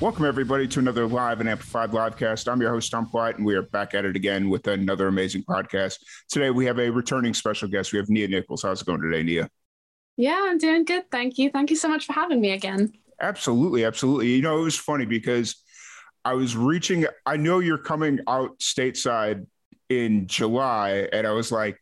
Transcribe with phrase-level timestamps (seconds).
[0.00, 2.46] Welcome, everybody, to another live and amplified livecast.
[2.46, 5.42] I'm your host, Tom White, and we are back at it again with another amazing
[5.42, 5.96] podcast.
[6.28, 7.92] Today, we have a returning special guest.
[7.92, 8.62] We have Nia Nicholls.
[8.62, 9.50] How's it going today, Nia?
[10.16, 11.10] Yeah, I'm doing good.
[11.10, 11.50] Thank you.
[11.50, 12.92] Thank you so much for having me again.
[13.20, 13.84] Absolutely.
[13.84, 14.36] Absolutely.
[14.36, 15.56] You know, it was funny because
[16.24, 19.48] I was reaching, I know you're coming out stateside
[19.88, 21.76] in July, and I was like,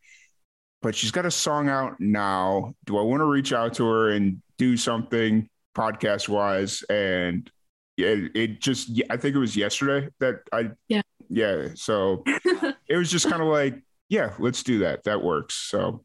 [0.81, 2.73] but she's got a song out now.
[2.87, 6.83] Do I want to reach out to her and do something podcast wise?
[6.85, 7.51] And
[7.97, 11.03] it, it just I think it was yesterday that I yeah.
[11.29, 12.23] yeah so
[12.89, 15.05] it was just kind of like yeah let's do that.
[15.05, 16.05] That works so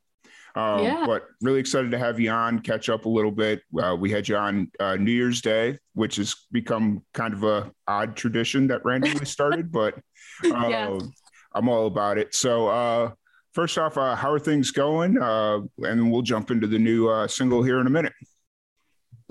[0.54, 1.06] um, yeah.
[1.06, 3.62] but really excited to have you on catch up a little bit.
[3.82, 7.72] Uh, we had you on uh, New Year's Day which has become kind of a
[7.88, 9.96] odd tradition that randomly started but
[10.46, 10.98] uh, yeah.
[11.54, 12.34] I'm all about it.
[12.34, 13.12] So uh,
[13.54, 15.22] first off uh, how are things going?
[15.22, 18.14] Uh, and we'll jump into the new single here in a minute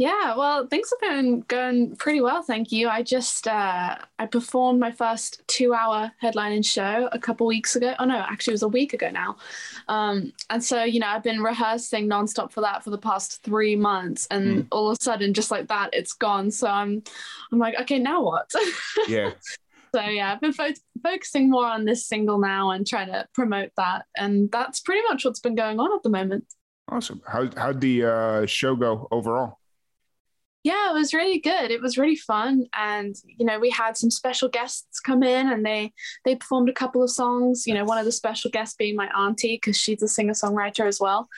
[0.00, 2.88] yeah, well, things have been going pretty well, thank you.
[2.88, 7.94] I just uh, I performed my first two-hour headlining show a couple weeks ago.
[7.98, 9.36] Oh no, actually, it was a week ago now.
[9.88, 13.76] Um, and so you know, I've been rehearsing nonstop for that for the past three
[13.76, 14.66] months, and mm.
[14.72, 16.50] all of a sudden, just like that, it's gone.
[16.50, 17.02] So I'm
[17.52, 18.50] I'm like, okay, now what?
[19.06, 19.32] Yeah.
[19.94, 23.72] so yeah, I've been fo- focusing more on this single now and trying to promote
[23.76, 26.46] that, and that's pretty much what's been going on at the moment.
[26.88, 27.20] Awesome.
[27.26, 29.59] How how'd the uh, show go overall?
[30.62, 31.70] Yeah, it was really good.
[31.70, 35.64] It was really fun, and you know, we had some special guests come in, and
[35.64, 35.92] they
[36.24, 37.66] they performed a couple of songs.
[37.66, 40.86] You know, one of the special guests being my auntie because she's a singer songwriter
[40.86, 41.28] as well.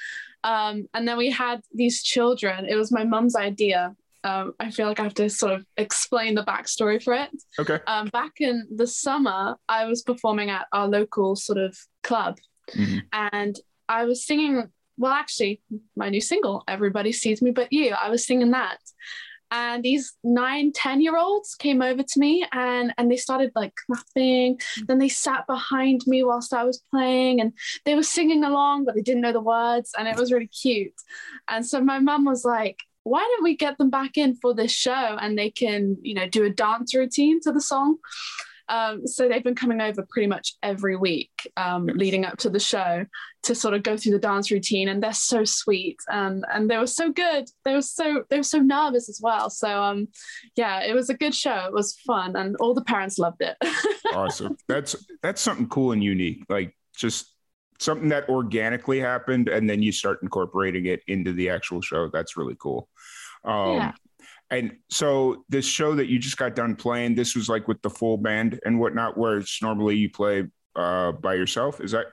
[0.45, 2.67] Um, and then we had these children.
[2.67, 3.95] It was my mum's idea.
[4.25, 7.31] Um, I feel like I have to sort of explain the backstory for it.
[7.59, 7.79] Okay.
[7.87, 12.39] Um, back in the summer, I was performing at our local sort of club,
[12.71, 12.99] mm-hmm.
[13.13, 13.57] and
[13.89, 15.61] I was singing well, actually,
[15.97, 18.79] my new single, Everybody Sees Me But You, I was singing that.
[19.55, 23.75] And these nine, 10 year olds came over to me and, and they started like
[23.87, 24.57] clapping.
[24.57, 24.87] Mm.
[24.87, 27.53] Then they sat behind me whilst I was playing and
[27.85, 29.93] they were singing along, but they didn't know the words.
[29.97, 30.95] And it was really cute.
[31.51, 34.73] And so my mum was like, why don't we get them back in for this
[34.73, 37.99] show and they can, you know, do a dance routine to the song?
[38.73, 42.59] Um, so they've been coming over pretty much every week um, leading up to the
[42.59, 43.05] show
[43.43, 46.79] to sort of go through the dance routine, and they're so sweet and and they
[46.79, 47.51] were so good.
[47.67, 49.51] They were so they were so nervous as well.
[49.51, 50.09] So um,
[50.57, 51.67] yeah, it was a good show.
[51.67, 53.57] It was fun, and all the parents loved it.
[54.15, 54.57] awesome.
[54.69, 56.45] That's that's something cool and unique.
[56.49, 57.27] Like just
[57.79, 62.09] something that organically happened, and then you start incorporating it into the actual show.
[62.09, 62.89] That's really cool.
[63.45, 63.93] Um, yeah.
[64.53, 67.89] And so this show that you just got done playing, this was like with the
[67.89, 70.45] full band and whatnot, where it's normally you play
[70.77, 71.81] uh, by yourself.
[71.81, 72.07] Is that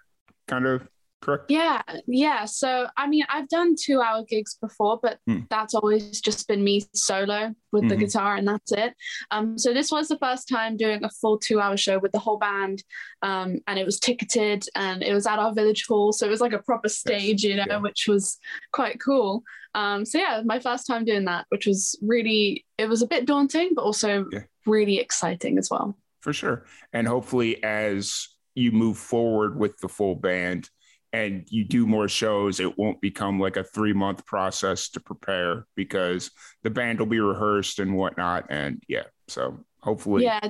[0.48, 0.88] kind of
[1.22, 1.52] correct?
[1.52, 2.46] Yeah, yeah.
[2.46, 5.40] So I mean, I've done two hour gigs before, but hmm.
[5.50, 7.90] that's always just been me solo with mm-hmm.
[7.90, 8.94] the guitar, and that's it.
[9.32, 12.20] Um, so this was the first time doing a full two hour show with the
[12.20, 12.82] whole band,
[13.22, 16.42] um, and it was ticketed, and it was at our village hall, so it was
[16.42, 17.50] like a proper stage, yes.
[17.50, 17.78] you know, yeah.
[17.80, 18.38] which was
[18.72, 19.44] quite cool.
[19.76, 23.26] Um, so yeah, my first time doing that, which was really, it was a bit
[23.26, 24.44] daunting, but also yeah.
[24.66, 25.98] really exciting as well.
[26.22, 30.70] For sure, and hopefully as you move forward with the full band
[31.14, 35.66] and you do more shows, it won't become like a three month process to prepare
[35.76, 36.32] because
[36.64, 38.48] the band will be rehearsed and whatnot.
[38.50, 40.50] And yeah, so hopefully, yeah,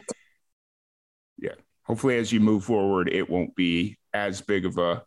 [1.37, 5.03] yeah, hopefully as you move forward, it won't be as big of a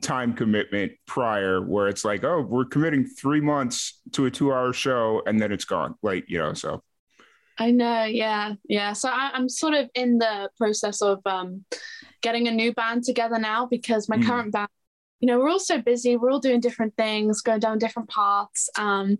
[0.00, 4.72] time commitment prior where it's like, oh, we're committing three months to a two hour
[4.72, 5.94] show and then it's gone.
[6.02, 6.82] Like, you know, so.
[7.60, 8.92] I know, yeah, yeah.
[8.92, 11.64] So I, am sort of in the process of um,
[12.22, 14.26] getting a new band together now because my mm.
[14.26, 14.68] current band
[15.20, 16.16] you know, we're all so busy.
[16.16, 18.70] We're all doing different things, going down different paths.
[18.78, 19.18] Um,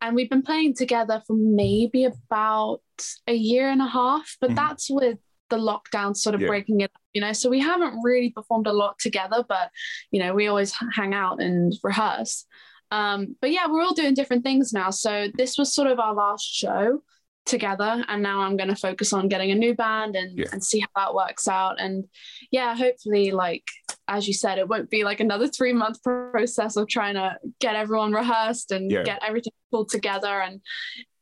[0.00, 2.80] and we've been playing together for maybe about
[3.26, 4.56] a year and a half, but mm-hmm.
[4.56, 5.18] that's with
[5.50, 6.48] the lockdown sort of yeah.
[6.48, 7.32] breaking it up, you know.
[7.32, 9.70] So we haven't really performed a lot together, but,
[10.10, 12.46] you know, we always hang out and rehearse.
[12.90, 14.90] Um, but yeah, we're all doing different things now.
[14.90, 17.02] So this was sort of our last show
[17.44, 20.44] together and now i'm going to focus on getting a new band and, yeah.
[20.52, 22.04] and see how that works out and
[22.52, 23.64] yeah hopefully like
[24.08, 27.76] as you said, it won't be like another three month process of trying to get
[27.76, 29.02] everyone rehearsed and yeah.
[29.04, 30.40] get everything pulled together.
[30.40, 30.60] And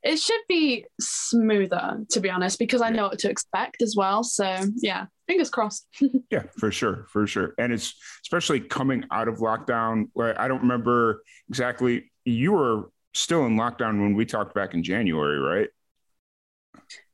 [0.02, 4.22] it should be smoother to be honest because i know what to expect as well.
[4.22, 5.86] So yeah fingers crossed.
[6.30, 7.54] Yeah for sure for sure.
[7.58, 7.94] And it's
[8.24, 14.00] especially coming out of lockdown where i don't remember exactly you were still in lockdown
[14.00, 15.68] when we talked back in january right?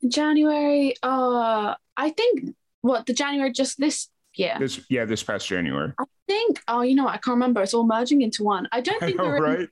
[0.07, 4.57] January uh i think what the january just this year?
[4.59, 5.93] This yeah this past january.
[5.99, 7.63] I think oh you know i can't remember.
[7.63, 8.69] It's all merging into one.
[8.71, 9.69] I don't think I know, we right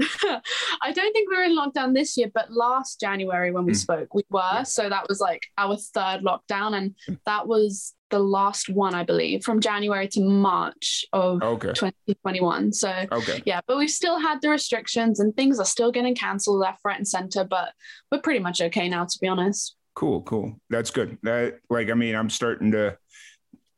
[0.82, 3.76] I don't think we were in lockdown this year, but last January when we mm.
[3.76, 4.40] spoke, we were.
[4.40, 4.62] Yeah.
[4.62, 6.76] So that was like our third lockdown.
[6.76, 7.14] And hmm.
[7.26, 11.68] that was the last one, I believe, from January to March of okay.
[11.68, 12.72] 2021.
[12.72, 13.42] So, okay.
[13.44, 16.96] yeah, but we've still had the restrictions and things are still getting canceled left, right,
[16.96, 17.44] and center.
[17.44, 17.72] But
[18.10, 19.76] we're pretty much okay now, to be honest.
[19.94, 20.60] Cool, cool.
[20.70, 21.18] That's good.
[21.22, 22.96] That, like, I mean, I'm starting to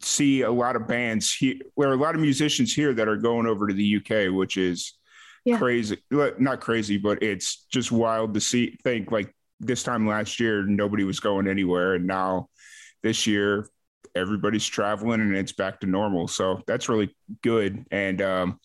[0.00, 1.56] see a lot of bands here.
[1.76, 4.56] There are a lot of musicians here that are going over to the UK, which
[4.56, 4.94] is
[5.44, 5.58] yeah.
[5.58, 5.98] crazy.
[6.10, 8.76] Not crazy, but it's just wild to see.
[8.82, 12.48] Think like this time last year, nobody was going anywhere, and now
[13.02, 13.68] this year,
[14.14, 16.28] everybody's traveling and it's back to normal.
[16.28, 17.84] So that's really good.
[17.90, 18.60] And um,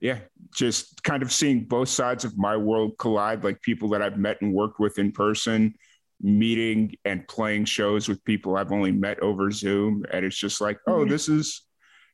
[0.00, 0.18] yeah,
[0.54, 4.42] just kind of seeing both sides of my world collide, like people that I've met
[4.42, 5.74] and worked with in person,
[6.20, 10.04] meeting and playing shows with people I've only met over Zoom.
[10.10, 11.10] And it's just like, oh, mm-hmm.
[11.10, 11.62] this is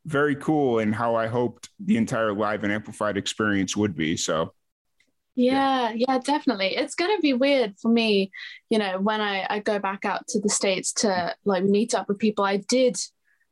[0.09, 4.17] very cool and how I hoped the entire live and amplified experience would be.
[4.17, 4.55] So
[5.37, 6.77] yeah, yeah, yeah definitely.
[6.77, 8.31] It's gonna be weird for me,
[8.71, 12.09] you know, when I, I go back out to the States to like meet up
[12.09, 12.97] with people I did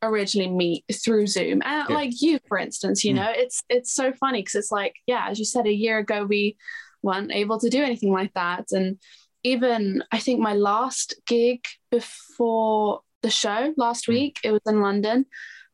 [0.03, 1.63] originally meet through Zoom.
[1.63, 1.95] And yeah.
[1.95, 3.17] like you, for instance, you mm.
[3.17, 6.25] know, it's it's so funny because it's like, yeah, as you said, a year ago
[6.25, 6.57] we
[7.03, 8.73] weren't able to do anything like that.
[8.73, 8.99] And
[9.45, 14.15] even I think my last gig before the show last mm.
[14.15, 15.27] week, it was in London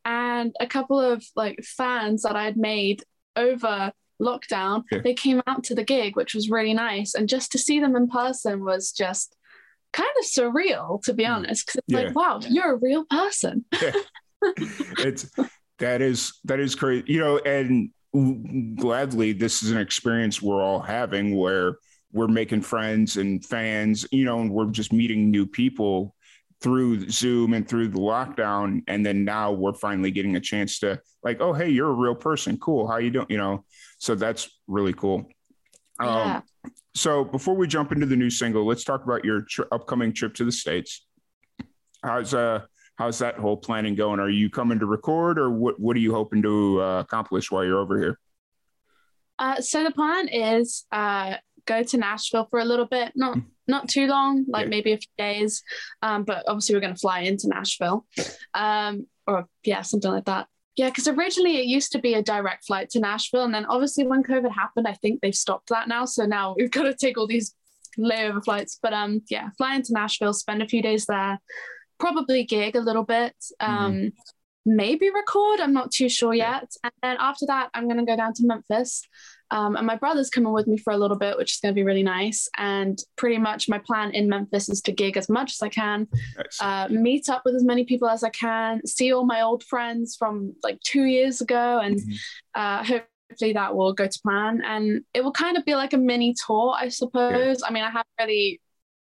[0.04, 3.04] and a couple of like fans that I'd made
[3.36, 5.00] over lockdown, yeah.
[5.02, 7.14] they came out to the gig, which was really nice.
[7.14, 9.36] And just to see them in person was just
[9.92, 11.32] kind of surreal, to be hmm.
[11.32, 11.66] honest.
[11.66, 12.00] Because it's yeah.
[12.00, 13.64] like, wow, you're a real person.
[13.82, 13.92] yeah.
[14.98, 15.30] It's
[15.78, 17.38] that is that is crazy, you know.
[17.38, 17.90] And
[18.76, 21.76] gladly, this is an experience we're all having where
[22.12, 26.14] we're making friends and fans, you know, and we're just meeting new people
[26.62, 28.82] through Zoom and through the lockdown.
[28.86, 32.14] And then now we're finally getting a chance to like, oh, hey, you're a real
[32.14, 32.58] person.
[32.58, 32.86] Cool.
[32.86, 33.26] How you doing?
[33.28, 33.64] You know,
[33.98, 35.26] so that's really cool.
[35.98, 36.36] Um, yeah.
[36.36, 40.34] Um, so before we jump into the new single, let's talk about your upcoming trip
[40.34, 41.06] to the States.
[42.02, 42.62] How's uh
[42.96, 44.20] how's that whole planning going?
[44.20, 47.64] Are you coming to record or what what are you hoping to uh, accomplish while
[47.64, 48.18] you're over here?
[49.38, 53.88] Uh, so the plan is uh, go to Nashville for a little bit, not not
[53.88, 54.70] too long, like yeah.
[54.70, 55.62] maybe a few days.
[56.02, 58.06] Um, but obviously we're going to fly into Nashville,
[58.54, 60.48] um, or yeah, something like that.
[60.76, 64.06] Yeah, because originally it used to be a direct flight to Nashville, and then obviously
[64.06, 66.04] when COVID happened, I think they've stopped that now.
[66.04, 67.54] So now we've got to take all these
[67.98, 68.78] layover flights.
[68.82, 71.40] But um, yeah, fly into Nashville, spend a few days there,
[71.98, 73.34] probably gig a little bit.
[73.60, 74.08] Um, mm-hmm
[74.64, 75.60] maybe record.
[75.60, 76.70] I'm not too sure yet.
[76.84, 79.02] And then after that, I'm going to go down to Memphis.
[79.50, 81.78] Um, and my brother's coming with me for a little bit, which is going to
[81.78, 82.48] be really nice.
[82.56, 86.08] And pretty much my plan in Memphis is to gig as much as I can,
[86.36, 86.60] nice.
[86.60, 90.16] uh, meet up with as many people as I can, see all my old friends
[90.16, 92.12] from like two years ago, and mm-hmm.
[92.54, 94.62] uh, hopefully that will go to plan.
[94.64, 97.60] And it will kind of be like a mini tour, I suppose.
[97.60, 97.68] Yeah.
[97.68, 98.58] I mean, I haven't really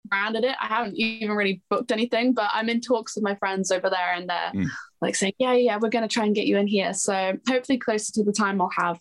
[0.06, 0.56] branded it.
[0.60, 4.14] I haven't even really booked anything, but I'm in talks with my friends over there
[4.14, 4.68] and they're mm.
[5.04, 6.94] Like saying, yeah, yeah, we're going to try and get you in here.
[6.94, 9.00] So hopefully closer to the time I'll have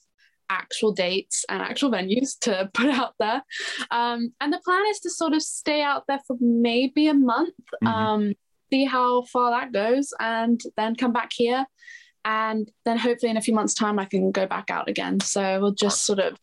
[0.50, 3.42] actual dates and actual venues to put out there.
[3.90, 7.54] Um, and the plan is to sort of stay out there for maybe a month,
[7.82, 7.86] mm-hmm.
[7.86, 8.32] um,
[8.70, 11.64] see how far that goes, and then come back here.
[12.24, 15.20] And then hopefully in a few months' time, I can go back out again.
[15.20, 16.38] So we'll just sort of,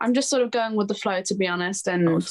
[0.00, 2.22] I'm just sort of going with the flow, to be honest, and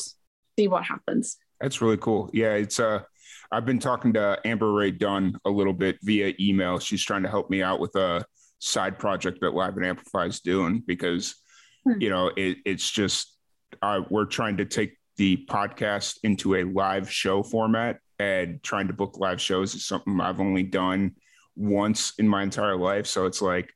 [0.57, 1.37] see what happens.
[1.59, 2.29] That's really cool.
[2.33, 3.03] Yeah, it's uh
[3.51, 6.79] I've been talking to Amber Rae Dunn a little bit via email.
[6.79, 8.23] She's trying to help me out with a
[8.59, 11.35] side project that Live and Amplify is doing because
[11.83, 11.99] hmm.
[11.99, 13.37] you know it, it's just
[13.81, 18.93] uh, we're trying to take the podcast into a live show format and trying to
[18.93, 21.15] book live shows is something I've only done
[21.55, 23.07] once in my entire life.
[23.07, 23.73] So it's like,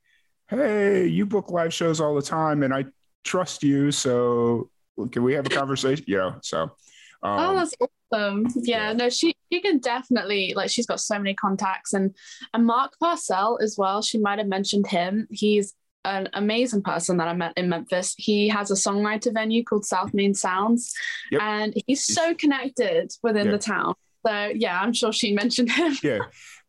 [0.50, 2.86] hey, you book live shows all the time, and I
[3.24, 3.92] trust you.
[3.92, 4.70] So
[5.12, 6.06] can we have a conversation?
[6.08, 6.72] you know, so
[7.24, 7.74] Oh, um, oh, that's
[8.14, 8.48] awesome.
[8.56, 12.16] Yeah, yeah, no, she she can definitely like she's got so many contacts and
[12.54, 14.02] and Mark Parcell as well.
[14.02, 15.28] She might have mentioned him.
[15.30, 15.74] He's
[16.06, 18.14] an amazing person that I met in Memphis.
[18.18, 20.94] He has a songwriter venue called South Main Sounds,
[21.32, 21.42] yep.
[21.42, 23.94] and he's so connected within the town.
[24.26, 25.96] So yeah, I'm sure she mentioned him.
[26.04, 26.20] yeah,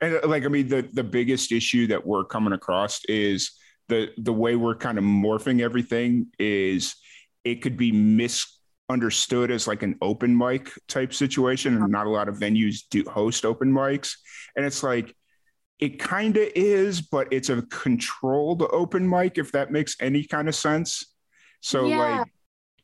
[0.01, 3.53] and uh, like I mean, the the biggest issue that we're coming across is
[3.89, 6.97] the the way we're kind of morphing everything is
[7.45, 8.54] it could be mis
[8.89, 13.03] understood as like an open mic type situation and not a lot of venues do
[13.09, 14.17] host open mics
[14.57, 15.15] and it's like
[15.79, 20.49] it kind of is but it's a controlled open mic if that makes any kind
[20.49, 21.15] of sense
[21.61, 21.99] so yeah.
[21.99, 22.29] like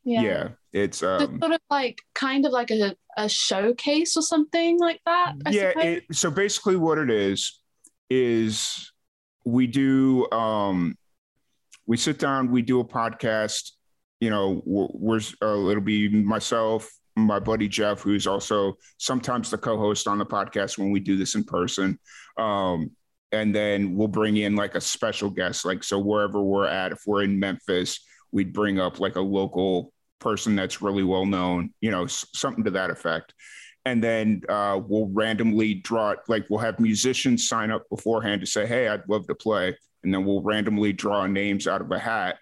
[0.04, 0.22] yeah.
[0.22, 5.00] yeah it's um sort of like kind of like a, a showcase or something like
[5.04, 7.60] that I yeah it, so basically what it is
[8.08, 8.90] is
[9.44, 10.96] we do um
[11.86, 13.72] we sit down we do a podcast
[14.20, 20.06] you know we're, uh, it'll be myself my buddy jeff who's also sometimes the co-host
[20.06, 21.98] on the podcast when we do this in person
[22.38, 22.90] um
[23.32, 27.00] and then we'll bring in like a special guest like so wherever we're at if
[27.06, 28.00] we're in memphis
[28.32, 32.70] we'd bring up like a local person that's really well known, you know, something to
[32.70, 33.34] that effect.
[33.86, 38.46] And then uh, we'll randomly draw it, like we'll have musicians sign up beforehand to
[38.46, 39.76] say, hey, I'd love to play.
[40.04, 42.38] And then we'll randomly draw names out of a hat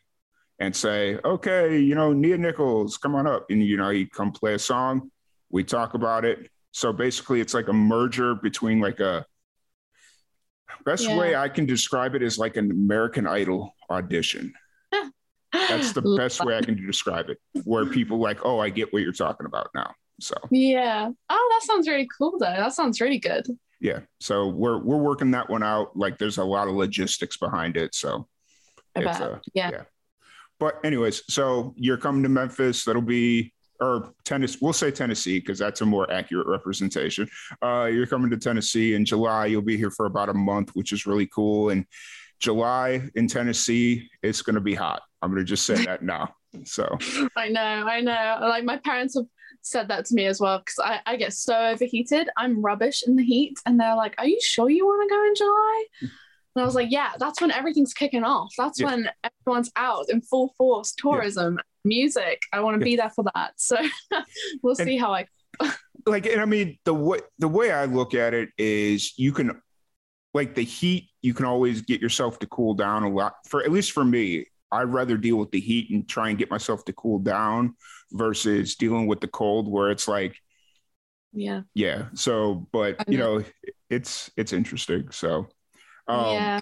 [0.59, 3.47] and say, okay, you know, Nia Nicholls, come on up.
[3.51, 5.11] And, you know, he'd come play a song.
[5.51, 6.51] We talk about it.
[6.73, 9.25] So basically, it's like a merger between like a,
[10.85, 11.19] best yeah.
[11.19, 14.53] way I can describe it is like an American Idol audition.
[15.53, 17.39] That's the best way I can describe it.
[17.65, 19.93] Where people like, oh, I get what you're talking about now.
[20.21, 21.11] So yeah.
[21.31, 22.47] Oh, that sounds really cool though.
[22.47, 23.47] That sounds really good.
[23.81, 24.01] Yeah.
[24.21, 25.97] So we're we're working that one out.
[25.97, 27.95] Like there's a lot of logistics behind it.
[27.95, 28.27] So
[28.97, 29.71] uh, yeah.
[29.71, 29.83] yeah.
[30.59, 32.85] But anyways, so you're coming to Memphis.
[32.85, 34.59] That'll be or Tennessee.
[34.61, 37.29] We'll say Tennessee because that's a more accurate representation.
[37.63, 39.47] Uh, you're coming to Tennessee in July.
[39.47, 41.71] You'll be here for about a month, which is really cool.
[41.71, 41.87] And
[42.41, 45.03] July in Tennessee, it's going to be hot.
[45.23, 46.35] I'm going to just say that now.
[46.65, 46.99] So
[47.37, 48.39] I know, I know.
[48.41, 49.27] Like my parents have
[49.63, 52.29] said that to me as well because I, I get so overheated.
[52.37, 53.59] I'm rubbish in the heat.
[53.67, 55.85] And they're like, Are you sure you want to go in July?
[56.59, 58.53] And I was like, Yeah, that's when everything's kicking off.
[58.59, 58.87] That's yeah.
[58.87, 61.63] when everyone's out in full force, tourism, yeah.
[61.85, 62.43] music.
[62.53, 62.93] I want to yeah.
[62.93, 63.53] be there for that.
[63.57, 63.77] So
[64.63, 65.27] we'll and, see how I
[66.07, 69.63] like and I mean the way the way I look at it is you can
[70.35, 73.35] like the heat, you can always get yourself to cool down a lot.
[73.47, 76.51] For at least for me, I'd rather deal with the heat and try and get
[76.51, 77.77] myself to cool down
[78.11, 80.37] versus dealing with the cold where it's like
[81.35, 83.45] yeah yeah so but you know
[83.91, 85.47] it's it's interesting so
[86.09, 86.61] um yeah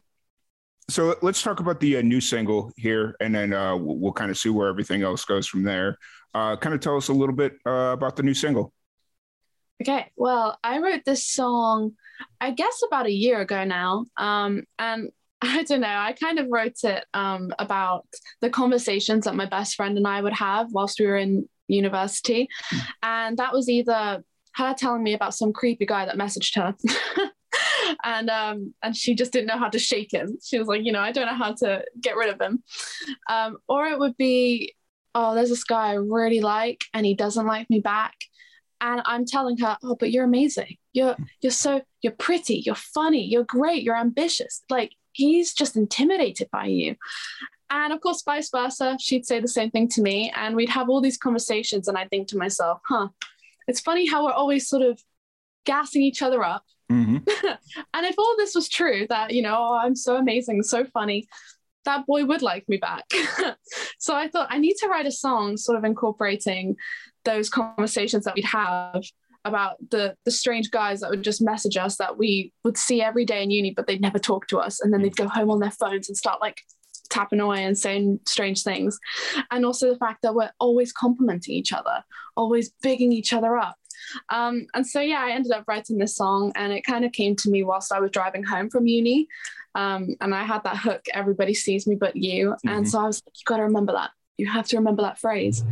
[0.88, 4.31] so let's talk about the uh, new single here and then uh, we'll, we'll kind
[4.31, 5.99] of see where everything else goes from there
[6.35, 8.73] uh, kind of tell us a little bit uh, about the new single
[9.83, 11.93] okay well i wrote this song
[12.41, 15.11] i guess about a year ago now um, and
[15.43, 15.88] I don't know.
[15.88, 18.07] I kind of wrote it um, about
[18.41, 22.49] the conversations that my best friend and I would have whilst we were in university.
[23.03, 24.23] And that was either
[24.55, 26.75] her telling me about some creepy guy that messaged her.
[28.05, 30.38] and um, and she just didn't know how to shake him.
[30.43, 32.62] She was like, you know, I don't know how to get rid of him.
[33.28, 34.75] Um, or it would be,
[35.14, 38.14] oh, there's this guy I really like, and he doesn't like me back.
[38.81, 40.76] And I'm telling her, oh, but you're amazing.
[40.93, 42.62] You're you're so you're pretty.
[42.64, 43.25] You're funny.
[43.25, 43.83] You're great.
[43.83, 44.62] You're ambitious.
[44.69, 46.97] Like he's just intimidated by you.
[47.71, 50.33] And of course, vice versa, she'd say the same thing to me.
[50.37, 51.88] And we'd have all these conversations.
[51.88, 53.09] And I think to myself, huh,
[53.66, 55.02] it's funny how we're always sort of
[55.66, 56.64] gassing each other up.
[56.90, 57.16] Mm-hmm.
[57.94, 61.28] and if all this was true, that, you know, oh, I'm so amazing, so funny,
[61.85, 63.04] that boy would like me back.
[63.99, 66.76] so I thought I need to write a song sort of incorporating
[67.25, 69.02] those conversations that we'd have
[69.44, 73.25] about the the strange guys that would just message us that we would see every
[73.25, 75.61] day in uni, but they'd never talk to us, and then they'd go home on
[75.61, 76.61] their phones and start like
[77.08, 78.99] tapping away and saying strange things,
[79.50, 82.02] and also the fact that we're always complimenting each other,
[82.37, 83.76] always bigging each other up.
[84.31, 87.37] Um, and so yeah, I ended up writing this song, and it kind of came
[87.37, 89.29] to me whilst I was driving home from uni,
[89.75, 92.69] um, and I had that hook, "Everybody sees me but you," mm-hmm.
[92.69, 94.11] and so I was like, "You got to remember that.
[94.37, 95.65] You have to remember that phrase."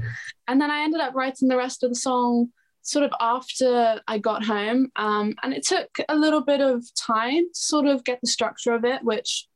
[0.48, 2.50] And then I ended up writing the rest of the song
[2.84, 4.92] sort of after I got home.
[4.94, 8.74] Um, and it took a little bit of time to sort of get the structure
[8.74, 9.48] of it, which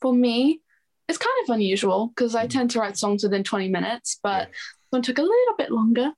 [0.00, 0.60] for me
[1.08, 2.50] is kind of unusual because I mm.
[2.50, 4.54] tend to write songs within 20 minutes, but yeah.
[4.90, 6.10] one took a little bit longer.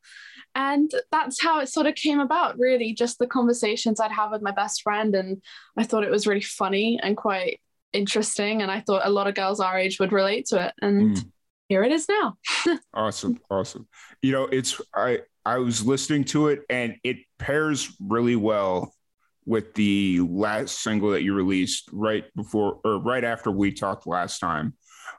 [0.54, 4.42] And that's how it sort of came about, really, just the conversations I'd have with
[4.42, 5.14] my best friend.
[5.14, 5.42] And
[5.76, 7.60] I thought it was really funny and quite
[7.92, 8.62] interesting.
[8.62, 10.74] And I thought a lot of girls our age would relate to it.
[10.82, 11.30] And mm.
[11.68, 12.36] here it is now.
[12.94, 13.38] awesome.
[13.50, 13.88] Awesome.
[14.20, 18.92] You know, it's, I, I was listening to it and it pairs really well
[19.44, 24.38] with the last single that you released right before or right after we talked last
[24.38, 24.74] time.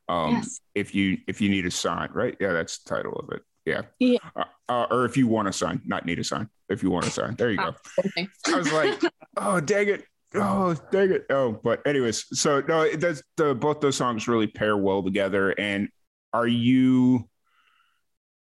[0.08, 0.60] Um, yes.
[0.76, 2.36] If you if you need a sign, right?
[2.40, 3.42] Yeah, that's the title of it.
[3.66, 3.82] Yeah.
[4.00, 4.20] Yeah.
[4.36, 6.50] Uh, uh, or if you want a sign, not need a sign.
[6.70, 7.74] If you want a sign, there you go.
[8.48, 9.00] I was like,
[9.38, 10.06] oh dang it,
[10.36, 11.26] oh dang it.
[11.30, 13.24] Oh, but anyways, so no, it does.
[13.38, 15.52] The both those songs really pair well together.
[15.52, 15.90] And
[16.34, 17.30] are you?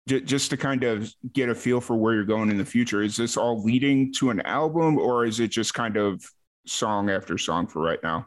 [0.08, 3.02] j- just to kind of get a feel for where you're going in the future,
[3.02, 6.24] is this all leading to an album or is it just kind of
[6.66, 8.26] song after song for right now?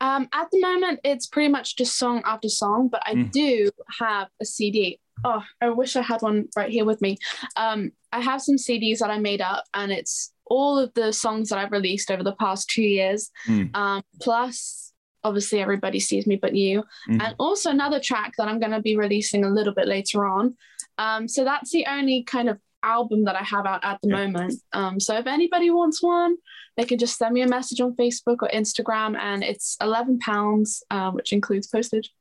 [0.00, 3.30] Um, at the moment, it's pretty much just song after song, but I mm.
[3.32, 5.00] do have a CD.
[5.24, 7.18] Oh, I wish I had one right here with me.
[7.56, 11.48] Um, I have some CDs that I made up, and it's all of the songs
[11.48, 13.74] that I've released over the past two years, mm.
[13.74, 14.92] um, plus
[15.24, 17.22] obviously everybody sees me but you, mm.
[17.22, 20.56] and also another track that I'm going to be releasing a little bit later on.
[20.98, 24.26] Um, so that's the only kind of album that I have out at the yeah.
[24.26, 24.54] moment.
[24.72, 26.36] Um, so if anybody wants one,
[26.76, 30.82] they can just send me a message on Facebook or Instagram, and it's eleven pounds,
[30.90, 32.10] uh, which includes postage.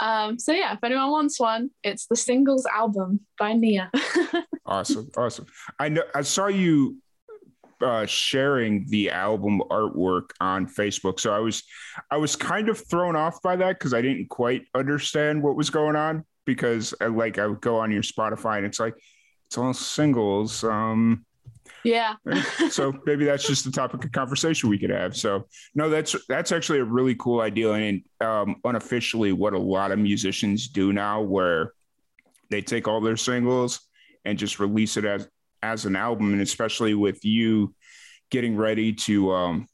[0.00, 3.90] Um, so yeah, if anyone wants one, it's the singles album by Nia.
[4.66, 5.46] awesome, awesome.
[5.78, 6.98] I know I saw you
[7.82, 11.20] uh, sharing the album artwork on Facebook.
[11.20, 11.62] So I was
[12.10, 15.70] I was kind of thrown off by that because I didn't quite understand what was
[15.70, 18.94] going on because I, uh, like I would go on your Spotify and it's like
[19.46, 20.64] it's all singles.
[20.64, 21.24] Um,
[21.84, 22.14] yeah.
[22.70, 25.16] so maybe that's just the topic of conversation we could have.
[25.16, 29.92] So no, that's that's actually a really cool idea and um, unofficially what a lot
[29.92, 31.72] of musicians do now, where
[32.50, 33.80] they take all their singles
[34.24, 35.28] and just release it as
[35.62, 37.74] as an album, and especially with you
[38.30, 39.68] getting ready to um,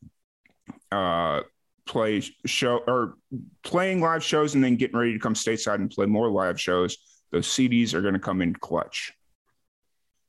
[0.91, 1.41] uh,
[1.87, 3.15] play show or
[3.63, 6.99] playing live shows and then getting ready to come stateside and play more live shows.
[7.31, 9.13] Those CDs are going to come in clutch.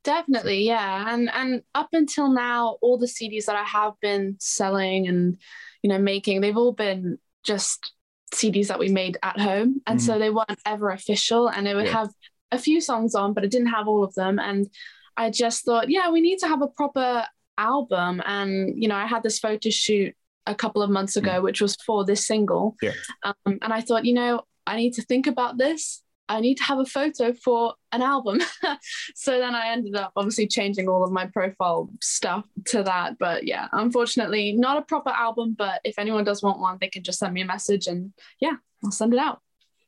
[0.04, 1.12] Definitely, yeah.
[1.12, 5.38] And and up until now, all the CDs that I have been selling and
[5.82, 7.92] you know making, they've all been just
[8.34, 9.80] CDs that we made at home.
[9.86, 10.06] And mm-hmm.
[10.06, 11.92] so they weren't ever official and it would yeah.
[11.92, 12.10] have
[12.52, 14.38] a few songs on, but it didn't have all of them.
[14.38, 14.68] And
[15.16, 17.24] I just thought, yeah, we need to have a proper
[17.56, 18.22] album.
[18.26, 20.14] And, you know, I had this photo shoot
[20.46, 21.44] a couple of months ago, mm-hmm.
[21.44, 22.76] which was for this single.
[22.82, 22.92] Yeah.
[23.22, 26.64] Um, and I thought, you know, I need to think about this I need to
[26.64, 28.40] have a photo for an album.
[29.14, 33.18] so then I ended up obviously changing all of my profile stuff to that.
[33.18, 35.54] But yeah, unfortunately, not a proper album.
[35.56, 38.54] But if anyone does want one, they can just send me a message and yeah,
[38.82, 39.40] I'll send it out.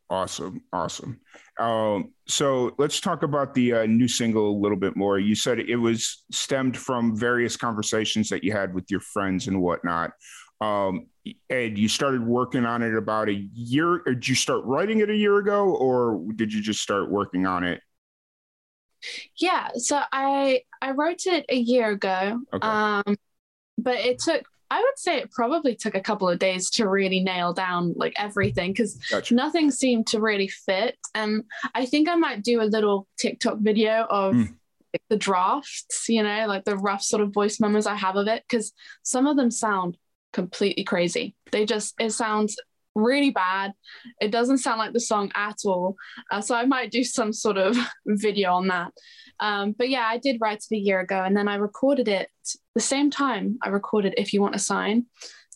[0.08, 0.62] Awesome.
[0.72, 1.20] Awesome.
[1.58, 5.18] Um, so let's talk about the uh, new single a little bit more.
[5.18, 9.60] You said it was stemmed from various conversations that you had with your friends and
[9.60, 10.12] whatnot.
[10.60, 11.06] Um,
[11.50, 14.02] and you started working on it about a year.
[14.04, 17.64] did you start writing it a year ago, or did you just start working on
[17.64, 17.80] it?
[19.36, 22.40] Yeah, so I I wrote it a year ago.
[22.52, 22.66] Okay.
[22.66, 23.16] Um,
[23.78, 27.20] but it took I would say it probably took a couple of days to really
[27.20, 29.34] nail down like everything because gotcha.
[29.34, 30.96] nothing seemed to really fit.
[31.14, 34.54] And I think I might do a little TikTok video of mm.
[35.08, 38.42] the drafts, you know, like the rough sort of voice memos I have of it
[38.48, 39.96] because some of them sound
[40.36, 41.34] completely crazy.
[41.50, 42.56] They just, it sounds
[42.94, 43.72] really bad.
[44.20, 45.96] It doesn't sound like the song at all.
[46.30, 47.74] Uh, so I might do some sort of
[48.06, 48.92] video on that.
[49.40, 52.28] Um, but yeah, I did write it a year ago and then I recorded it
[52.74, 55.06] the same time I recorded If You Want a Sign,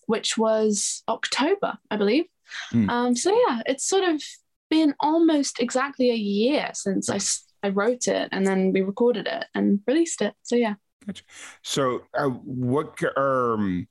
[0.07, 2.25] which was October, I believe.
[2.73, 2.89] Mm.
[2.89, 4.23] Um, so yeah, it's sort of
[4.71, 7.21] been almost exactly a year since I,
[7.67, 10.33] I wrote it and then we recorded it and released it.
[10.43, 10.75] So yeah.
[11.07, 11.25] Gotcha.
[11.63, 13.87] So uh, what, um,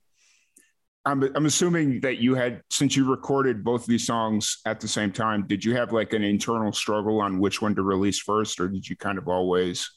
[1.06, 4.88] I'm, I'm assuming that you had since you recorded both of these songs at the
[4.88, 8.60] same time did you have like an internal struggle on which one to release first
[8.60, 9.90] or did you kind of always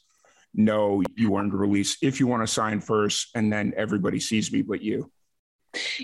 [0.54, 4.52] know you wanted to release if you want a sign first and then everybody sees
[4.52, 5.10] me but you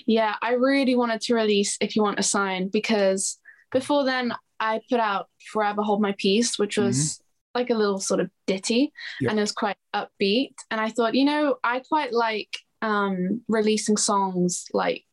[0.06, 3.38] yeah i really wanted to release if you want a sign because
[3.72, 7.60] before then i put out forever hold my peace which was mm-hmm.
[7.60, 9.30] like a little sort of ditty yep.
[9.30, 13.96] and it was quite upbeat and i thought you know i quite like um, releasing
[13.96, 15.04] songs like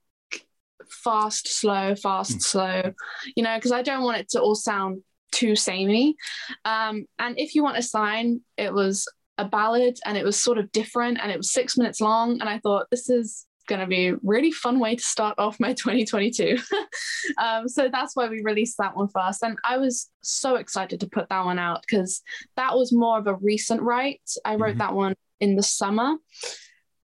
[0.90, 2.42] fast, slow, fast, mm.
[2.42, 2.94] slow,
[3.36, 5.02] you know, because I don't want it to all sound
[5.32, 6.16] too samey.
[6.66, 10.58] Um, and if you want a sign, it was a ballad and it was sort
[10.58, 12.40] of different and it was six minutes long.
[12.40, 15.60] And I thought, this is going to be a really fun way to start off
[15.60, 16.58] my 2022.
[17.38, 19.44] um, so that's why we released that one first.
[19.44, 22.22] And I was so excited to put that one out because
[22.56, 24.22] that was more of a recent write.
[24.44, 24.80] I wrote mm-hmm.
[24.80, 26.16] that one in the summer.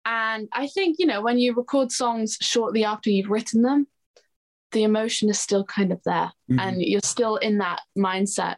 [0.05, 3.87] And I think, you know, when you record songs shortly after you've written them,
[4.71, 6.59] the emotion is still kind of there mm-hmm.
[6.59, 8.57] and you're still in that mindset.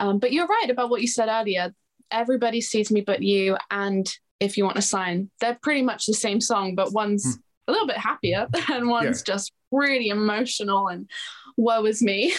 [0.00, 1.72] Um, but you're right about what you said earlier.
[2.10, 3.56] Everybody sees me but you.
[3.70, 7.40] And if you want a sign, they're pretty much the same song, but one's mm.
[7.68, 9.34] a little bit happier and one's yeah.
[9.34, 11.08] just really emotional and
[11.56, 12.32] woe is me.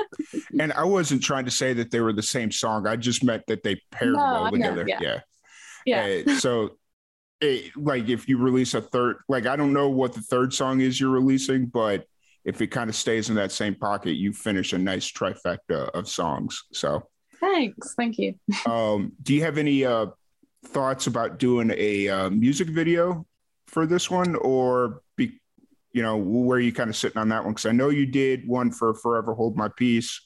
[0.60, 2.86] and I wasn't trying to say that they were the same song.
[2.86, 4.84] I just meant that they paired no, well together.
[4.86, 5.00] yeah.
[5.00, 5.20] Yeah.
[6.06, 6.22] yeah.
[6.26, 6.76] Uh, so
[7.46, 10.80] it, like if you release a third, like I don't know what the third song
[10.80, 12.06] is you're releasing, but
[12.44, 16.08] if it kind of stays in that same pocket, you finish a nice trifecta of
[16.08, 16.64] songs.
[16.72, 17.08] So
[17.40, 17.94] Thanks.
[17.94, 18.34] Thank you.
[18.66, 20.06] um, do you have any uh,
[20.66, 23.26] thoughts about doing a uh, music video
[23.66, 25.40] for this one, or be,
[25.92, 27.52] you know, where are you kind of sitting on that one?
[27.52, 30.20] Because I know you did one for Forever Hold My Peace,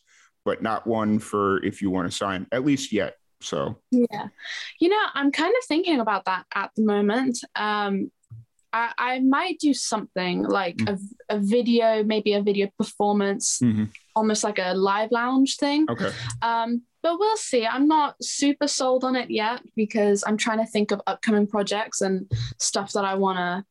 [0.44, 3.14] but not one for If You Want a Sign, at least yet.
[3.40, 4.28] So yeah,
[4.78, 7.38] you know, I'm kind of thinking about that at the moment.
[7.56, 8.10] Um,
[8.72, 10.98] I, I might do something like mm.
[11.28, 13.84] a, a video, maybe a video performance, mm-hmm.
[14.14, 15.86] almost like a live lounge thing.
[15.90, 16.10] Okay.
[16.42, 17.66] Um, but we'll see.
[17.66, 22.02] I'm not super sold on it yet because I'm trying to think of upcoming projects
[22.02, 23.64] and stuff that I want to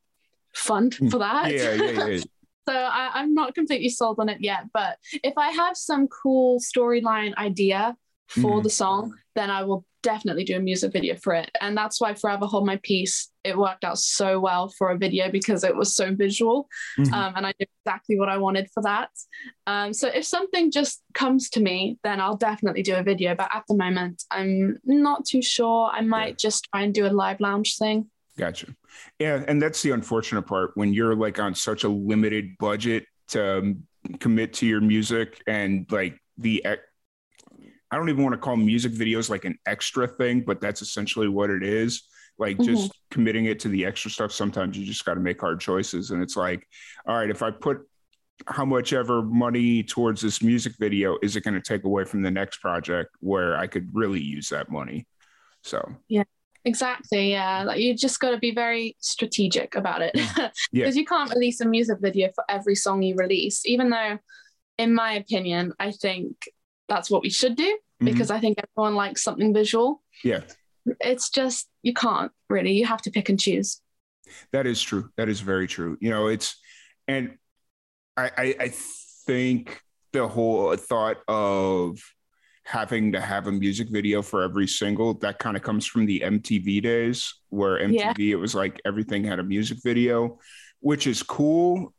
[0.58, 1.10] fund mm.
[1.10, 1.52] for that.
[1.52, 2.18] Yeah, yeah, yeah.
[2.68, 4.64] so I, I'm not completely sold on it yet.
[4.72, 7.96] But if I have some cool storyline idea
[8.28, 8.62] for mm.
[8.62, 11.50] the song, then I will definitely do a music video for it.
[11.62, 15.30] And that's why Forever Hold My Peace, it worked out so well for a video
[15.30, 16.68] because it was so visual.
[16.98, 17.14] Mm-hmm.
[17.14, 19.08] Um, and I knew exactly what I wanted for that.
[19.66, 23.34] Um, so if something just comes to me, then I'll definitely do a video.
[23.34, 25.90] But at the moment, I'm not too sure.
[25.90, 26.48] I might yeah.
[26.48, 28.10] just try and do a live lounge thing.
[28.36, 28.74] Gotcha.
[29.18, 29.42] Yeah.
[29.48, 33.82] And that's the unfortunate part when you're like on such a limited budget to um,
[34.18, 36.64] commit to your music and like the
[37.90, 41.28] I don't even want to call music videos like an extra thing, but that's essentially
[41.28, 42.02] what it is.
[42.38, 42.72] Like mm-hmm.
[42.74, 44.32] just committing it to the extra stuff.
[44.32, 46.10] Sometimes you just got to make hard choices.
[46.10, 46.66] And it's like,
[47.06, 47.80] all right, if I put
[48.46, 52.22] how much ever money towards this music video, is it going to take away from
[52.22, 55.06] the next project where I could really use that money?
[55.62, 56.24] So, yeah.
[56.64, 57.30] Exactly.
[57.30, 57.62] Yeah.
[57.64, 60.88] Like you just got to be very strategic about it because yeah.
[60.90, 64.18] you can't release a music video for every song you release, even though,
[64.76, 66.36] in my opinion, I think
[66.90, 68.04] that's what we should do mm-hmm.
[68.04, 68.30] because.
[68.30, 70.02] I think everyone likes something visual.
[70.22, 70.40] Yeah.
[71.00, 72.72] It's just you can't really.
[72.72, 73.80] You have to pick and choose.
[74.52, 75.08] That is true.
[75.16, 75.96] That is very true.
[76.00, 76.56] You know, it's
[77.08, 77.38] and
[78.16, 78.72] I I, I
[79.26, 79.80] think
[80.12, 81.98] the whole thought of
[82.64, 86.20] having to have a music video for every single that kind of comes from the
[86.20, 88.32] MTV days where MTV yeah.
[88.32, 90.38] it was like everything had a music video,
[90.80, 91.92] which is cool.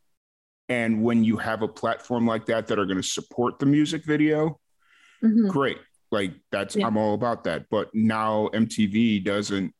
[0.70, 4.06] And when you have a platform like that that are going to support the music
[4.06, 4.61] video,
[5.24, 5.48] mm-hmm.
[5.50, 5.78] great.
[6.12, 6.88] Like that's yeah.
[6.88, 7.66] I'm all about that.
[7.70, 9.74] But now MTV doesn't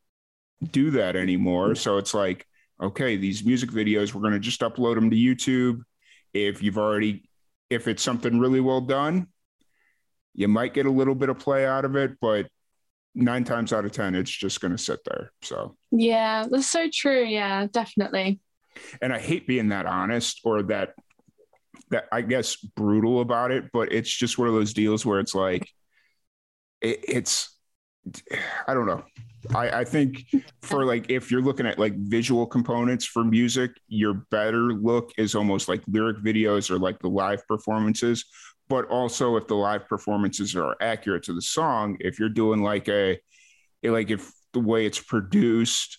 [0.70, 1.74] do that anymore.
[1.74, 2.46] So it's like,
[2.80, 5.82] okay, these music videos, we're going to just upload them to YouTube.
[6.32, 7.28] If you've already,
[7.70, 9.28] if it's something really well done,
[10.34, 12.48] you might get a little bit of play out of it, but
[13.14, 15.32] nine times out of 10, it's just going to sit there.
[15.42, 17.22] So, yeah, that's so true.
[17.22, 18.40] Yeah, definitely.
[19.02, 20.94] And I hate being that honest or that
[21.92, 25.34] that I guess brutal about it, but it's just one of those deals where it's
[25.34, 25.68] like
[26.80, 27.56] it, it's
[28.66, 29.04] I don't know.
[29.54, 30.24] I, I think
[30.62, 35.34] for like if you're looking at like visual components for music, your better look is
[35.34, 38.24] almost like lyric videos or like the live performances.
[38.68, 42.88] But also if the live performances are accurate to the song, if you're doing like
[42.88, 43.18] a
[43.82, 45.98] like if the way it's produced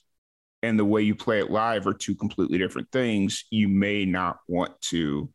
[0.62, 4.38] and the way you play it live are two completely different things, you may not
[4.48, 5.30] want to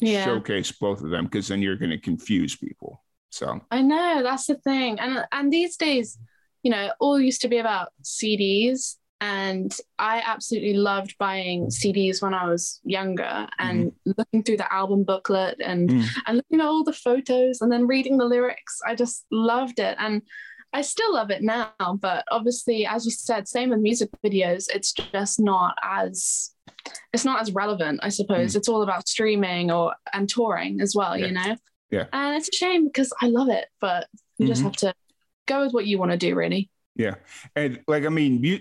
[0.00, 0.24] yeah.
[0.24, 3.02] showcase both of them because then you're going to confuse people.
[3.30, 6.18] So I know that's the thing, and and these days,
[6.62, 12.32] you know, all used to be about CDs, and I absolutely loved buying CDs when
[12.32, 14.14] I was younger and mm.
[14.16, 16.06] looking through the album booklet and mm.
[16.26, 18.78] and looking at all the photos and then reading the lyrics.
[18.86, 20.22] I just loved it, and
[20.72, 21.72] I still love it now.
[22.00, 26.53] But obviously, as you said, same with music videos, it's just not as
[27.12, 28.52] it's not as relevant, I suppose.
[28.52, 28.56] Mm.
[28.56, 31.26] It's all about streaming or and touring as well, yeah.
[31.26, 31.56] you know?
[31.90, 32.04] Yeah.
[32.12, 34.52] And it's a shame because I love it, but you mm-hmm.
[34.52, 34.94] just have to
[35.46, 36.70] go with what you want to do, really.
[36.96, 37.14] Yeah.
[37.54, 38.60] And like, I mean, you,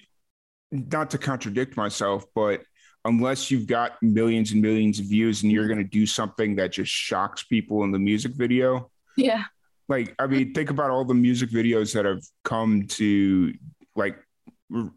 [0.71, 2.63] not to contradict myself, but
[3.05, 6.71] unless you've got millions and millions of views and you're going to do something that
[6.71, 8.89] just shocks people in the music video.
[9.17, 9.43] Yeah.
[9.89, 13.53] Like, I mean, think about all the music videos that have come to
[13.95, 14.17] like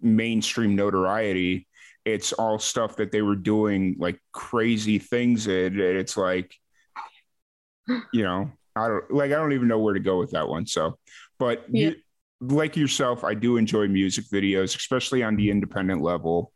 [0.00, 1.66] mainstream notoriety
[2.06, 5.78] it's all stuff that they were doing like crazy things in.
[5.78, 6.54] It's like,
[8.12, 10.66] you know, I don't like, I don't even know where to go with that one.
[10.66, 10.98] So,
[11.38, 11.88] but yeah.
[11.88, 11.96] you,
[12.40, 16.52] like yourself, I do enjoy music videos, especially on the independent level.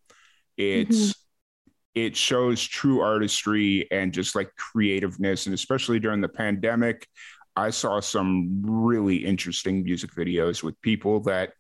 [0.56, 1.70] It's, mm-hmm.
[1.96, 5.46] it shows true artistry and just like creativeness.
[5.46, 7.08] And especially during the pandemic,
[7.56, 11.54] I saw some really interesting music videos with people that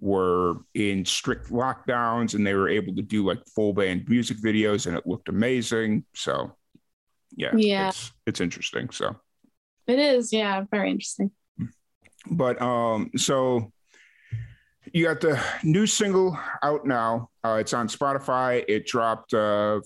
[0.00, 4.86] were in strict lockdowns and they were able to do like full band music videos
[4.86, 6.04] and it looked amazing.
[6.14, 6.56] So
[7.36, 8.90] yeah, yeah, it's, it's interesting.
[8.90, 9.16] So
[9.86, 11.30] it is, yeah, very interesting.
[12.30, 13.72] But um, so
[14.92, 17.30] you got the new single out now.
[17.44, 18.64] Uh, it's on Spotify.
[18.66, 19.80] It dropped uh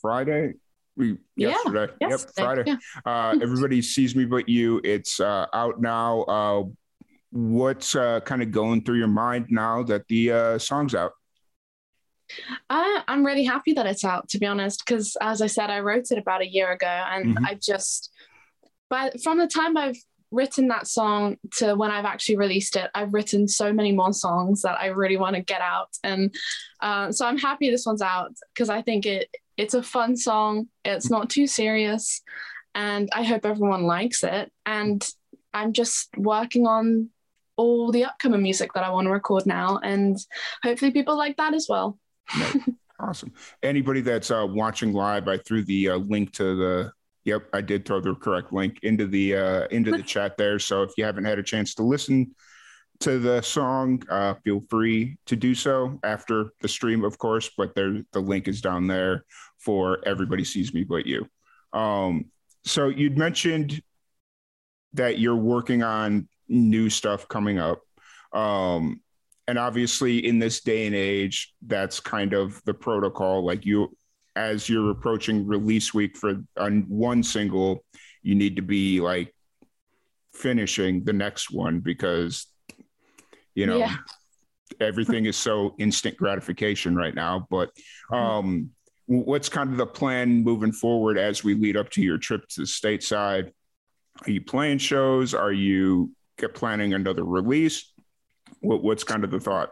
[0.00, 0.54] Friday.
[0.96, 1.48] We, yeah.
[1.48, 1.92] Yesterday.
[2.00, 2.26] Yes.
[2.36, 2.44] Yep.
[2.44, 2.64] Friday.
[2.66, 2.76] Yeah.
[3.04, 4.80] Uh, everybody sees me but you.
[4.84, 6.22] It's uh, out now.
[6.22, 6.64] Uh,
[7.34, 11.12] what's uh, kind of going through your mind now that the uh, song's out?
[12.70, 15.80] Uh, I'm really happy that it's out, to be honest, because as I said, I
[15.80, 17.44] wrote it about a year ago, and mm-hmm.
[17.44, 18.10] I just,
[18.88, 19.98] but from the time I've
[20.30, 24.62] written that song to when I've actually released it, I've written so many more songs
[24.62, 26.32] that I really want to get out, and
[26.80, 30.68] uh, so I'm happy this one's out because I think it it's a fun song.
[30.84, 32.22] It's not too serious,
[32.76, 34.52] and I hope everyone likes it.
[34.64, 35.04] And
[35.52, 37.10] I'm just working on
[37.56, 40.16] all the upcoming music that I want to record now, and
[40.62, 41.98] hopefully people like that as well.
[43.00, 43.32] awesome.
[43.62, 46.92] Anybody that's uh, watching live, I threw the uh, link to the.
[47.24, 50.58] Yep, I did throw the correct link into the uh, into the chat there.
[50.58, 52.34] So if you haven't had a chance to listen
[53.00, 57.50] to the song, uh, feel free to do so after the stream, of course.
[57.56, 59.24] But there, the link is down there
[59.58, 61.26] for everybody sees me but you.
[61.72, 62.26] Um,
[62.64, 63.82] so you'd mentioned
[64.92, 67.80] that you're working on new stuff coming up.
[68.32, 69.00] Um,
[69.46, 73.94] and obviously in this day and age that's kind of the protocol like you
[74.36, 77.84] as you're approaching release week for on one single
[78.22, 79.34] you need to be like
[80.32, 82.46] finishing the next one because
[83.54, 83.96] you know yeah.
[84.80, 87.70] everything is so instant gratification right now but
[88.10, 88.14] mm-hmm.
[88.14, 88.70] um
[89.06, 92.62] what's kind of the plan moving forward as we lead up to your trip to
[92.62, 93.52] the stateside
[94.26, 96.10] are you playing shows are you
[96.54, 97.92] planning another release
[98.64, 99.70] what, what's kind of the thought?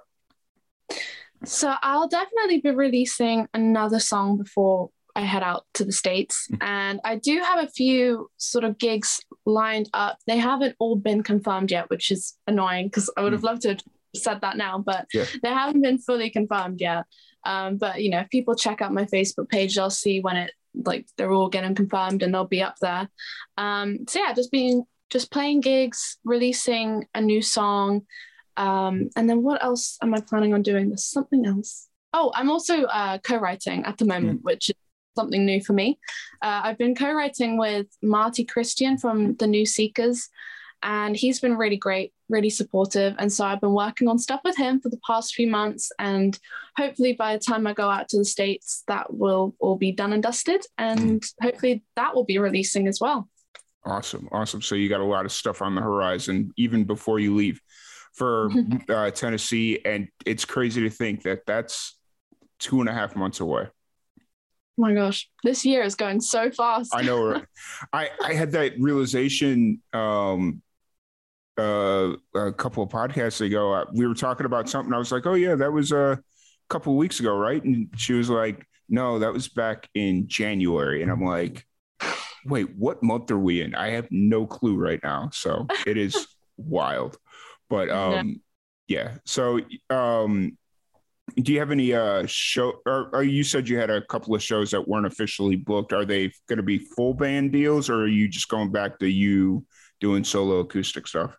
[1.45, 6.47] So I'll definitely be releasing another song before I head out to the States.
[6.51, 6.63] Mm-hmm.
[6.63, 10.19] And I do have a few sort of gigs lined up.
[10.27, 13.47] They haven't all been confirmed yet, which is annoying because I would have mm.
[13.47, 13.81] loved to have
[14.15, 15.25] said that now, but yeah.
[15.43, 17.05] they haven't been fully confirmed yet.
[17.45, 20.53] Um, but you know, if people check out my Facebook page, they'll see when it
[20.75, 23.09] like they're all getting confirmed and they'll be up there.
[23.59, 28.03] Um, so yeah, just being just playing gigs, releasing a new song,
[28.57, 30.89] um, and then what else am I planning on doing?
[30.89, 31.89] There's something else.
[32.15, 34.45] Oh, I'm also uh, co-writing at the moment, mm.
[34.45, 34.77] which is
[35.17, 35.99] something new for me.
[36.41, 40.29] Uh, I've been co-writing with Marty Christian from the New Seekers,
[40.83, 43.15] and he's been really great, really supportive.
[43.19, 46.39] And so I've been working on stuff with him for the past few months, and
[46.77, 50.13] hopefully by the time I go out to the states, that will all be done
[50.13, 51.35] and dusted, and mm.
[51.41, 53.29] hopefully that will be releasing as well.
[53.85, 54.63] Awesome, awesome.
[54.63, 57.61] So you got a lot of stuff on the horizon even before you leave
[58.13, 58.51] for
[58.89, 61.99] uh, Tennessee, and it's crazy to think that that's
[62.59, 63.69] two and a half months away.
[64.79, 66.95] Oh my gosh, this year is going so fast.
[66.95, 67.23] I know.
[67.33, 67.45] Right?
[67.93, 70.63] I I had that realization um,
[71.59, 73.73] uh, a couple of podcasts ago.
[73.73, 74.95] Uh, we were talking about something.
[74.95, 76.23] I was like, "Oh yeah, that was a
[76.71, 81.03] couple of weeks ago, right?" And she was like, "No, that was back in January."
[81.03, 81.67] And I'm like,
[82.47, 85.31] "Wait, what month are we in?" I have no clue right now.
[85.33, 86.27] So it is
[86.57, 87.17] wild.
[87.69, 88.41] But um,
[88.87, 89.05] yeah.
[89.05, 89.17] yeah.
[89.25, 90.57] So um,
[91.37, 94.43] do you have any uh show or, or, you said you had a couple of
[94.43, 98.09] shows that weren't officially booked are they going to be full band deals or are
[98.09, 99.65] you just going back to you
[100.01, 101.35] doing solo acoustic stuff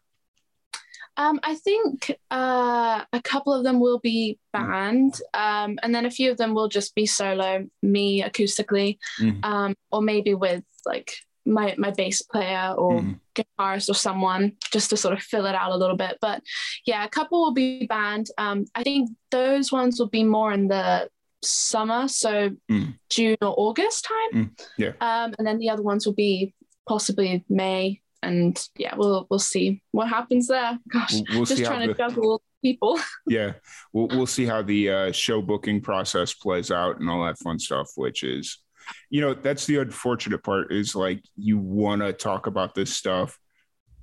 [1.16, 6.12] um, I think uh, a couple of them will be band, um, and then a
[6.12, 9.44] few of them will just be solo, me acoustically, mm-hmm.
[9.44, 11.14] um, or maybe with like
[11.46, 13.20] my my bass player or mm.
[13.36, 16.18] guitarist or someone just to sort of fill it out a little bit.
[16.22, 16.42] But
[16.86, 18.28] yeah, a couple will be band.
[18.38, 21.10] Um, I think those ones will be more in the
[21.44, 22.98] summer, so mm.
[23.10, 24.46] June or August time.
[24.46, 24.68] Mm.
[24.78, 24.94] Yeah.
[25.02, 26.54] Um, and then the other ones will be
[26.88, 28.02] possibly May.
[28.22, 30.80] And yeah, we'll we'll see what happens there.
[30.88, 32.98] Gosh, we'll, we'll just trying to the, juggle people.
[33.28, 33.54] yeah,
[33.92, 37.60] we'll we'll see how the uh, show booking process plays out and all that fun
[37.60, 38.63] stuff, which is
[39.10, 43.38] you know that's the unfortunate part is like you want to talk about this stuff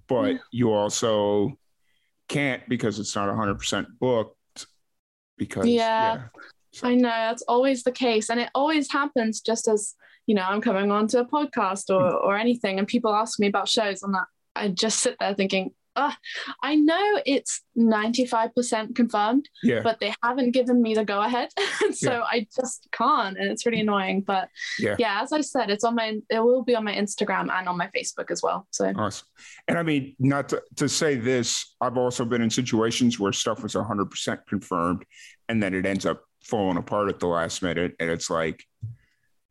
[0.09, 1.53] but you also
[2.29, 4.67] can't because it's not 100% booked
[5.37, 6.23] because yeah, yeah.
[6.73, 6.89] So.
[6.89, 9.95] i know that's always the case and it always happens just as
[10.27, 12.17] you know i'm coming on to a podcast or hmm.
[12.27, 14.15] or anything and people ask me about shows and
[14.55, 16.13] i just sit there thinking uh,
[16.63, 19.81] I know it's 95% confirmed, yeah.
[19.83, 21.49] but they haven't given me the go ahead.
[21.93, 22.23] so yeah.
[22.23, 23.37] I just can't.
[23.39, 24.23] And it's really annoying.
[24.23, 24.97] But yeah.
[24.99, 27.77] yeah, as I said, it's on my, it will be on my Instagram and on
[27.77, 28.67] my Facebook as well.
[28.71, 29.27] So awesome.
[29.69, 33.63] And I mean, not to, to say this, I've also been in situations where stuff
[33.63, 35.05] was 100% confirmed
[35.49, 37.95] and then it ends up falling apart at the last minute.
[38.01, 38.65] And it's like,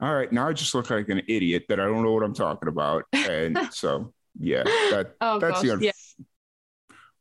[0.01, 2.33] all right, now I just look like an idiot that I don't know what I'm
[2.33, 3.03] talking about.
[3.13, 5.91] And so, yeah, that, oh, that's gosh, the un- yeah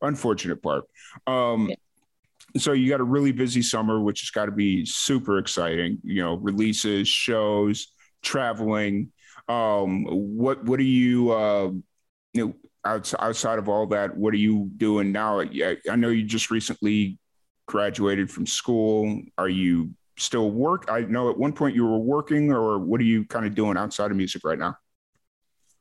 [0.02, 0.84] unfortunate part.
[1.26, 1.76] Um, yeah.
[2.56, 5.98] So you got a really busy summer, which has got to be super exciting.
[6.02, 7.88] You know, releases, shows,
[8.22, 9.12] traveling.
[9.48, 11.70] Um, what what are you uh,
[12.32, 14.16] you know outside of all that?
[14.16, 15.40] What are you doing now?
[15.40, 17.18] I know you just recently
[17.66, 19.20] graduated from school.
[19.36, 20.86] Are you still work?
[20.88, 23.76] I know at one point you were working, or what are you kind of doing
[23.76, 24.76] outside of music right now?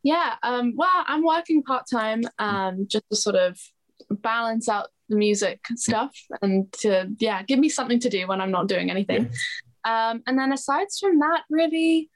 [0.04, 3.60] Yeah, um, well, I'm working part time um, just to sort of
[4.10, 8.52] balance out the music stuff and to yeah give me something to do when I'm
[8.52, 9.30] not doing anything.
[9.86, 10.10] Yeah.
[10.10, 12.10] Um, and then aside from that, really,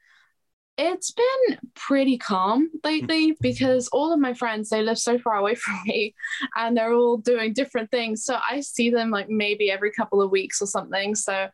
[0.78, 5.54] it's been pretty calm lately because all of my friends they live so far away
[5.56, 6.14] from me
[6.56, 10.30] and they're all doing different things so i see them like maybe every couple of
[10.30, 11.48] weeks or something so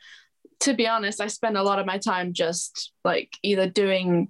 [0.60, 4.28] to be honest i spend a lot of my time just like either doing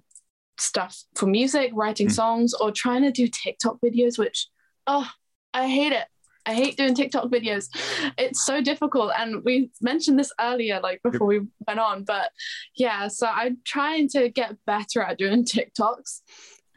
[0.58, 2.12] stuff for music writing mm.
[2.12, 4.48] songs or trying to do tiktok videos which
[4.86, 5.08] oh
[5.54, 6.06] i hate it
[6.46, 7.66] I hate doing TikTok videos.
[8.16, 9.12] It's so difficult.
[9.18, 12.04] And we mentioned this earlier, like before we went on.
[12.04, 12.30] But
[12.74, 16.22] yeah, so I'm trying to get better at doing TikToks.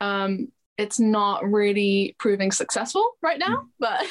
[0.01, 3.67] Um, it's not really proving successful right now, mm.
[3.79, 4.05] but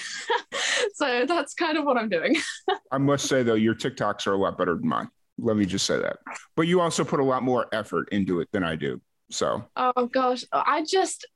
[0.94, 2.36] so that's kind of what I'm doing.
[2.90, 5.10] I must say though, your TikToks are a lot better than mine.
[5.36, 6.18] Let me just say that.
[6.56, 9.00] But you also put a lot more effort into it than I do.
[9.30, 11.26] So, oh gosh, I just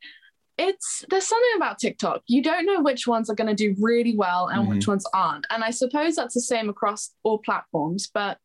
[0.56, 2.22] it's there's something about TikTok.
[2.26, 4.70] You don't know which ones are going to do really well and mm-hmm.
[4.70, 5.46] which ones aren't.
[5.50, 8.08] And I suppose that's the same across all platforms.
[8.12, 8.38] But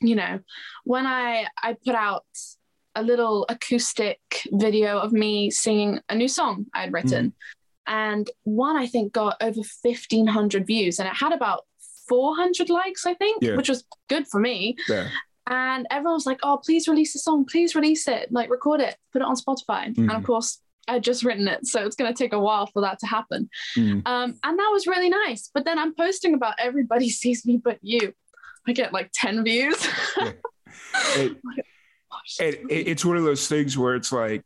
[0.00, 0.40] you know,
[0.84, 2.24] when I I put out
[2.96, 4.20] a little acoustic
[4.52, 7.94] video of me singing a new song I'd written, mm-hmm.
[7.94, 11.64] and one I think got over fifteen hundred views, and it had about
[12.08, 13.56] four hundred likes, I think, yeah.
[13.56, 14.76] which was good for me.
[14.88, 15.08] Yeah.
[15.46, 17.44] And everyone was like, "Oh, please release the song!
[17.44, 18.32] Please release it!
[18.32, 20.08] Like, record it, put it on Spotify." Mm-hmm.
[20.08, 22.82] And of course, I'd just written it, so it's going to take a while for
[22.82, 23.48] that to happen.
[23.76, 24.06] Mm.
[24.06, 25.50] Um, and that was really nice.
[25.52, 28.12] But then I'm posting about everybody sees me but you.
[28.66, 29.86] I get like 10 views.
[30.18, 30.32] yeah.
[31.16, 31.36] it,
[32.40, 34.42] it, it, it's one of those things where it's like,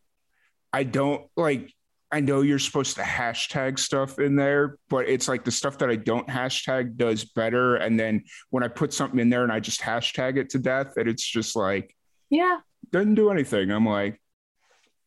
[0.73, 1.73] I don't like,
[2.11, 5.91] I know you're supposed to hashtag stuff in there, but it's like the stuff that
[5.91, 7.77] I don't hashtag does better.
[7.77, 10.97] And then when I put something in there and I just hashtag it to death,
[10.97, 11.95] and it's just like,
[12.31, 12.59] yeah,
[12.91, 13.71] doesn't do anything.
[13.71, 14.21] I'm like,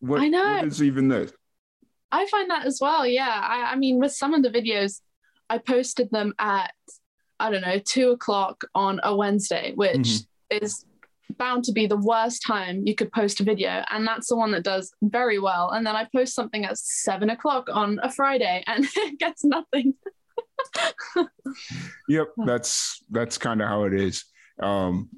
[0.02, 0.56] what, I know.
[0.56, 1.32] What is even this?
[2.12, 3.08] I find that as well.
[3.08, 3.30] Yeah.
[3.30, 5.00] I, I mean, with some of the videos,
[5.50, 6.74] I posted them at,
[7.40, 10.66] I don't know, two o'clock on a Wednesday, which mm-hmm.
[10.66, 10.86] is
[11.38, 13.84] bound to be the worst time you could post a video.
[13.90, 15.70] And that's the one that does very well.
[15.70, 19.94] And then I post something at seven o'clock on a Friday and it gets nothing.
[22.10, 22.28] yep.
[22.46, 24.26] That's, that's kind of how it is.
[24.62, 25.10] Um,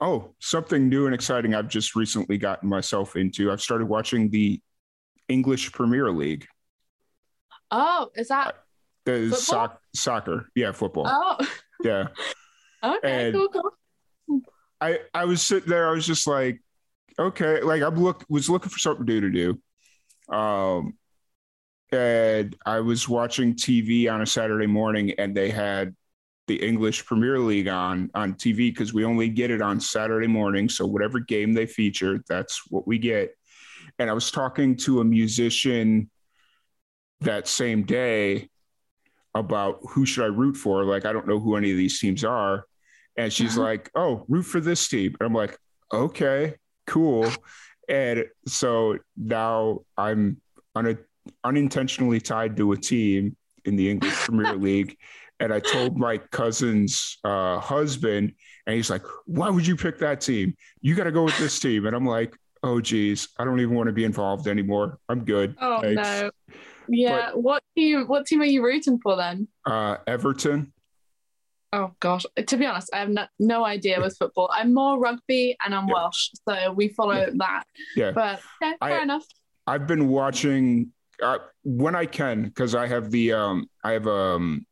[0.00, 3.52] Oh, something new and exciting I've just recently gotten myself into.
[3.52, 4.60] I've started watching the
[5.28, 6.46] English Premier League.
[7.70, 8.56] Oh, is that
[9.04, 10.48] the soc- soccer?
[10.54, 11.06] Yeah, football.
[11.06, 11.46] Oh,
[11.82, 12.08] yeah.
[12.84, 14.40] okay, and cool, cool.
[14.80, 15.88] I I was sitting there.
[15.88, 16.60] I was just like,
[17.18, 20.34] okay, like I'm look was looking for something new to do.
[20.34, 20.94] Um,
[21.92, 25.94] and I was watching TV on a Saturday morning, and they had
[26.46, 30.68] the English Premier League on on TV because we only get it on Saturday morning.
[30.68, 33.34] So whatever game they feature, that's what we get.
[33.98, 36.10] And I was talking to a musician
[37.20, 38.50] that same day
[39.34, 40.84] about who should I root for?
[40.84, 42.66] Like I don't know who any of these teams are.
[43.16, 43.66] And she's uh-huh.
[43.66, 45.56] like, "Oh, root for this team." And I'm like,
[45.92, 47.30] "Okay, cool."
[47.88, 50.40] And so now I'm
[50.74, 50.98] un-
[51.44, 54.98] unintentionally tied to a team in the English Premier League
[55.40, 58.32] and I told my cousin's uh, husband,
[58.66, 60.56] and he's like, "Why would you pick that team?
[60.80, 63.74] You got to go with this team." And I'm like, "Oh, geez, I don't even
[63.74, 64.98] want to be involved anymore.
[65.08, 66.02] I'm good." Oh Thanks.
[66.02, 66.30] no.
[66.88, 67.30] Yeah.
[67.32, 68.06] But, what team?
[68.06, 69.48] What team are you rooting for then?
[69.64, 70.72] Uh, Everton.
[71.72, 74.48] Oh gosh, to be honest, I have no, no idea with football.
[74.52, 75.94] I'm more rugby and I'm yeah.
[75.94, 77.30] Welsh, so we follow yeah.
[77.34, 77.64] that.
[77.96, 79.24] Yeah, but okay, fair I, enough.
[79.66, 84.66] I've been watching uh, when I can because I have the um I have um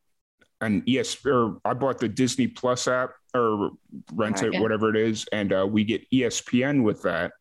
[0.63, 3.71] an ES or I bought the Disney Plus app or
[4.13, 7.31] rent it, whatever it is, and uh, we get ESPN with that.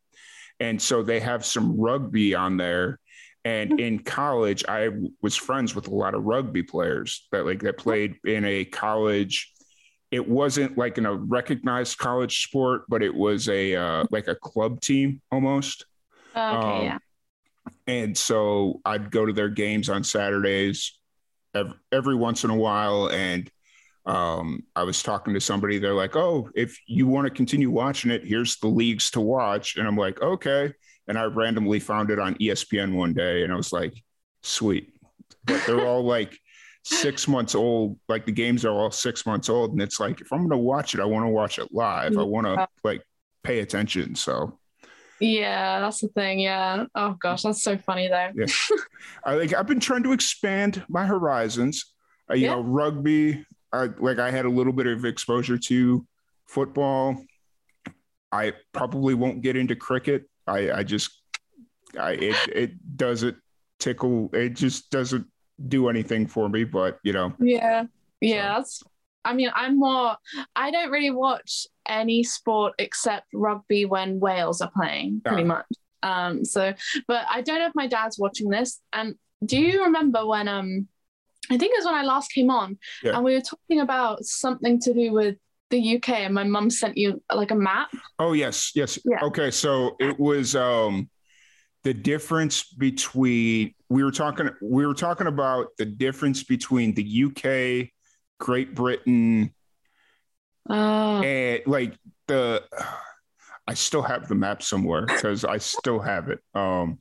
[0.61, 2.99] And so they have some rugby on there.
[3.45, 3.79] And hmm.
[3.79, 8.17] in college, I was friends with a lot of rugby players that like that played
[8.25, 9.53] in a college.
[10.11, 14.35] It wasn't like in a recognized college sport, but it was a uh, like a
[14.35, 15.87] club team almost.
[16.37, 16.99] Okay, um, yeah.
[17.87, 20.99] And so I'd go to their games on Saturdays
[21.55, 23.09] every, every once in a while.
[23.09, 23.51] And
[24.07, 28.11] um, I was talking to somebody, they're like, oh, if you want to continue watching
[28.11, 29.77] it, here's the leagues to watch.
[29.77, 30.73] And I'm like, okay.
[31.09, 33.95] And I randomly found it on ESPN one day and I was like,
[34.43, 34.93] sweet.
[35.45, 36.39] But they're all like
[36.85, 37.99] six months old.
[38.09, 39.73] Like the games are all six months old.
[39.73, 42.17] And it's like, if I'm going to watch it, I want to watch it live.
[42.17, 43.03] I want to like
[43.43, 44.15] pay attention.
[44.15, 44.59] So
[45.23, 46.41] Yeah, that's the thing.
[46.41, 46.87] Yeah.
[46.97, 48.31] Oh gosh, that's so funny though.
[48.35, 48.47] yeah.
[49.25, 51.95] I like I've been trying to expand my horizons.
[52.29, 52.55] Uh, you yeah.
[52.57, 53.47] know, rugby.
[53.73, 56.05] I, like I had a little bit of exposure to
[56.49, 57.25] football.
[58.33, 60.29] I probably won't get into cricket.
[60.49, 61.23] I, I just,
[61.97, 63.37] I it it doesn't
[63.79, 64.29] tickle.
[64.33, 65.27] It just doesn't
[65.69, 66.65] do anything for me.
[66.65, 67.33] But you know.
[67.39, 67.85] Yeah.
[68.21, 68.55] Yeah.
[68.55, 68.59] So.
[68.59, 68.83] That's.
[69.25, 70.17] I mean, I'm more.
[70.57, 75.67] I don't really watch any sport except rugby when Wales are playing, pretty much.
[76.03, 76.45] Um.
[76.45, 76.75] So,
[77.07, 78.81] but I don't know if my dad's watching this.
[78.93, 79.15] And
[79.45, 80.89] do you remember when um
[81.51, 83.17] I think it was when I last came on, yeah.
[83.17, 85.37] and we were talking about something to do with
[85.71, 87.91] the UK, and my mum sent you like a map.
[88.19, 88.99] Oh yes, yes.
[89.05, 89.25] Yeah.
[89.25, 91.11] Okay, so it was um,
[91.83, 97.91] the difference between we were talking we were talking about the difference between the UK,
[98.39, 99.53] Great Britain,
[100.69, 101.95] uh, and like
[102.29, 102.63] the.
[103.69, 106.41] I still have the map somewhere because I still have it.
[106.53, 106.99] Um,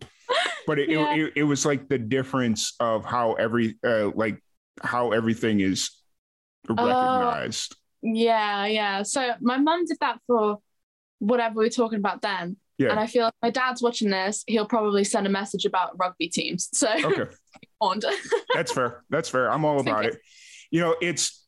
[0.67, 1.15] but it, yeah.
[1.15, 4.41] it, it, it, was like the difference of how every uh, like
[4.81, 5.89] how everything is
[6.69, 6.75] oh.
[6.75, 7.75] recognized.
[8.03, 9.03] Yeah, yeah.
[9.03, 10.59] So my mum did that for
[11.19, 12.57] whatever we are talking about then.
[12.77, 12.89] Yeah.
[12.89, 16.29] And I feel like my dad's watching this, he'll probably send a message about rugby
[16.29, 16.69] teams.
[16.73, 17.31] So okay.
[18.53, 19.03] That's fair.
[19.09, 19.51] That's fair.
[19.51, 20.17] I'm all about it.
[20.71, 21.45] You know, it's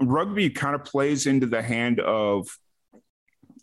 [0.00, 2.48] rugby kind of plays into the hand of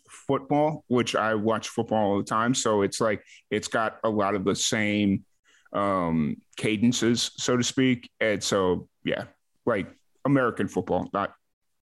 [0.08, 2.54] football, which I watch football all the time.
[2.54, 5.24] So it's like it's got a lot of the same
[5.72, 8.10] um, cadences, so to speak.
[8.20, 9.24] And so, yeah,
[9.66, 9.88] like
[10.24, 11.32] American football, not.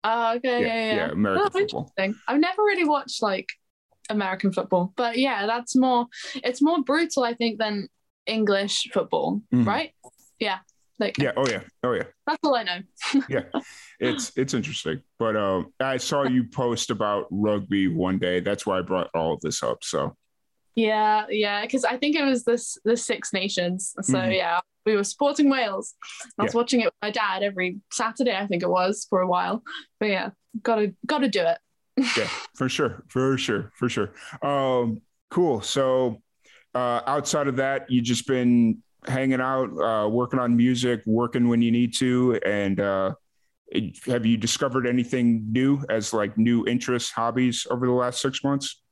[0.02, 0.60] Oh, okay.
[0.60, 0.96] Yeah, yeah, yeah.
[0.96, 1.92] yeah American oh, football.
[1.98, 3.48] I've never really watched like
[4.10, 7.88] American football, but yeah, that's more, it's more brutal, I think, than
[8.26, 9.64] English football, mm-hmm.
[9.66, 9.92] right?
[10.38, 10.58] Yeah.
[10.98, 11.32] Like, yeah.
[11.36, 11.60] Oh yeah.
[11.82, 12.04] Oh yeah.
[12.26, 12.78] That's all I know.
[13.28, 13.44] yeah,
[13.98, 15.02] it's it's interesting.
[15.18, 18.40] But um, I saw you post about rugby one day.
[18.40, 19.82] That's why I brought all of this up.
[19.82, 20.16] So.
[20.76, 23.94] Yeah, yeah, because I think it was this the Six Nations.
[24.02, 24.32] So mm-hmm.
[24.32, 25.94] yeah, we were supporting Wales.
[26.38, 26.58] I was yeah.
[26.58, 28.36] watching it with my dad every Saturday.
[28.36, 29.62] I think it was for a while.
[30.00, 30.30] But yeah,
[30.62, 31.58] gotta gotta do it.
[32.16, 34.12] yeah, for sure, for sure, for sure.
[34.42, 35.60] Um, cool.
[35.60, 36.22] So
[36.74, 41.62] uh, outside of that, you just been hanging out, uh, working on music, working when
[41.62, 43.14] you need to, and uh,
[44.06, 48.82] have you discovered anything new as like new interests, hobbies over the last six months?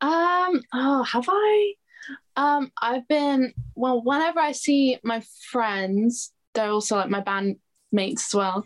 [0.00, 1.72] Um, oh, have I?
[2.36, 4.02] Um, I've been well.
[4.02, 7.56] Whenever I see my friends, they're also like my band
[7.90, 8.64] mates as well.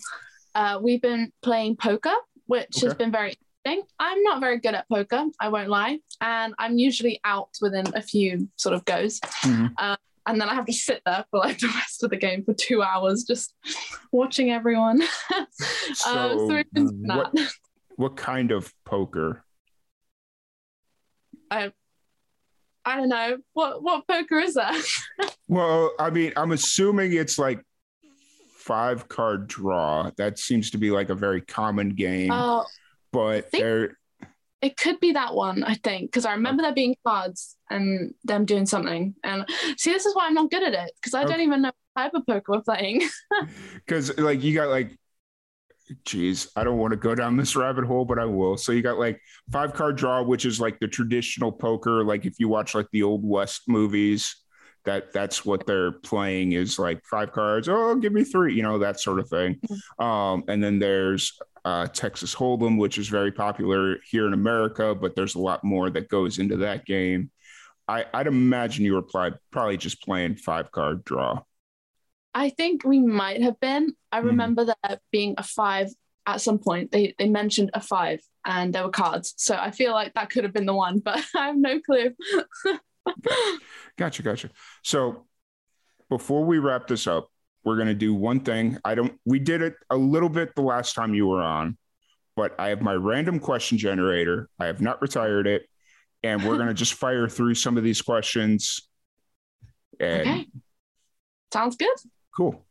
[0.54, 2.14] Uh, we've been playing poker,
[2.46, 2.86] which okay.
[2.86, 3.34] has been very
[3.66, 3.88] interesting.
[3.98, 8.02] I'm not very good at poker, I won't lie, and I'm usually out within a
[8.02, 9.20] few sort of goes.
[9.20, 9.66] Mm-hmm.
[9.78, 9.96] Uh,
[10.26, 12.54] and then I have to sit there for like the rest of the game for
[12.54, 13.54] two hours just
[14.12, 15.02] watching everyone.
[15.94, 17.34] so, um, so what,
[17.96, 19.44] what kind of poker?
[21.50, 21.72] I
[22.84, 24.80] I don't know what what poker is that.
[25.48, 27.62] well, I mean, I'm assuming it's like
[28.56, 30.10] five card draw.
[30.16, 32.32] That seems to be like a very common game.
[32.32, 32.64] Oh,
[33.16, 33.96] but there
[34.62, 38.44] it could be that one, I think, because I remember there being cards and them
[38.44, 39.14] doing something.
[39.22, 39.46] And
[39.76, 41.32] see, this is why I'm not good at it because I okay.
[41.32, 43.02] don't even know what type of poker we're playing.
[43.74, 44.98] Because like you got like,
[46.04, 48.56] geez, I don't want to go down this rabbit hole, but I will.
[48.56, 49.20] So you got like
[49.52, 52.02] five card draw, which is like the traditional poker.
[52.02, 54.34] Like if you watch like the old West movies,
[54.84, 57.68] that that's what they're playing is like five cards.
[57.68, 59.60] Oh, give me three, you know that sort of thing.
[59.68, 60.04] Mm-hmm.
[60.04, 65.16] Um, and then there's uh, Texas Hold'em, which is very popular here in America, but
[65.16, 67.32] there's a lot more that goes into that game.
[67.88, 71.42] I, would imagine you were probably just playing five card draw.
[72.32, 73.96] I think we might have been.
[74.12, 74.28] I hmm.
[74.28, 74.74] remember mm.
[74.84, 75.88] there being a five
[76.24, 76.92] at some point.
[76.92, 79.34] They they mentioned a five and there were cards.
[79.36, 82.12] So I feel like that could have been the one, but I have no clue.
[83.98, 84.50] gotcha, gotcha.
[84.84, 85.26] So
[86.08, 87.28] before we wrap this up,
[87.66, 88.78] we're going to do one thing.
[88.84, 91.76] I don't, we did it a little bit the last time you were on,
[92.36, 94.48] but I have my random question generator.
[94.60, 95.64] I have not retired it.
[96.22, 98.88] And we're going to just fire through some of these questions.
[100.00, 100.46] Okay.
[101.52, 101.96] Sounds good.
[102.36, 102.64] Cool.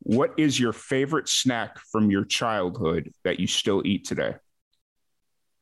[0.00, 4.34] What is your favorite snack from your childhood that you still eat today?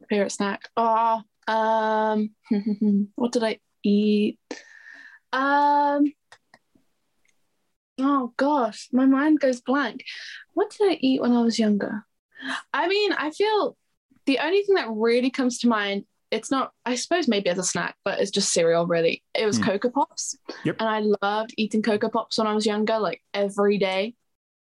[0.09, 0.71] Favorite snack?
[0.75, 2.31] Oh, um,
[3.15, 4.39] what did I eat?
[5.35, 6.05] Um,
[7.99, 10.05] Oh gosh, my mind goes blank.
[10.55, 12.05] What did I eat when I was younger?
[12.73, 13.77] I mean, I feel
[14.27, 17.63] the only thing that really comes to mind, it's not, I suppose maybe as a
[17.63, 19.23] snack, but it's just cereal really.
[19.35, 19.65] It was mm.
[19.65, 20.37] Coco Pops.
[20.65, 20.77] Yep.
[20.81, 24.15] And I loved eating Coco Pops when I was younger, like every day.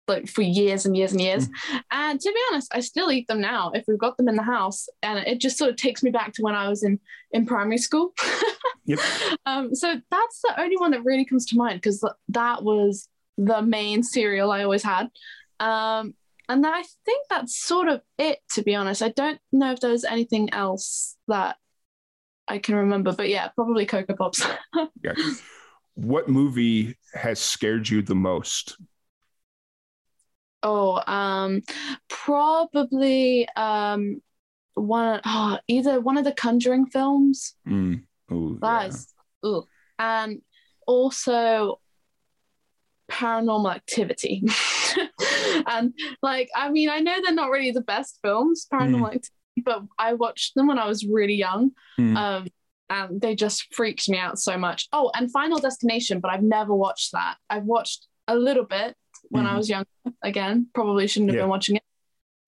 [0.08, 1.48] like for years and years and years.
[1.48, 1.82] Mm.
[1.90, 4.42] And to be honest, I still eat them now if we've got them in the
[4.42, 4.88] house.
[5.02, 6.98] And it just sort of takes me back to when I was in
[7.30, 8.12] in primary school.
[8.84, 8.98] yep.
[9.46, 13.08] Um, so that's the only one that really comes to mind because that was
[13.46, 15.08] the main cereal I always had.
[15.58, 16.14] Um,
[16.48, 19.02] and I think that's sort of it, to be honest.
[19.02, 21.56] I don't know if there's anything else that
[22.48, 24.44] I can remember, but yeah, probably Coco Pops.
[25.02, 25.14] yeah.
[25.94, 28.76] What movie has scared you the most?
[30.62, 31.62] Oh, um,
[32.08, 34.20] probably um,
[34.74, 35.20] one.
[35.24, 37.54] Oh, either one of the Conjuring films.
[37.66, 38.02] Mm.
[38.32, 39.50] Ooh, That's yeah.
[39.50, 39.64] ooh,
[39.98, 40.42] and
[40.86, 41.79] also
[43.10, 44.44] Paranormal Activity.
[45.66, 45.92] and
[46.22, 49.06] like, I mean, I know they're not really the best films, Paranormal mm.
[49.06, 49.30] Activity,
[49.64, 51.72] but I watched them when I was really young.
[51.98, 52.16] Mm.
[52.16, 52.46] Um,
[52.88, 54.88] and they just freaked me out so much.
[54.92, 57.36] Oh, and Final Destination, but I've never watched that.
[57.48, 58.96] I've watched a little bit
[59.28, 59.50] when mm.
[59.50, 59.84] I was young.
[60.22, 61.42] Again, probably shouldn't have yeah.
[61.42, 61.82] been watching it.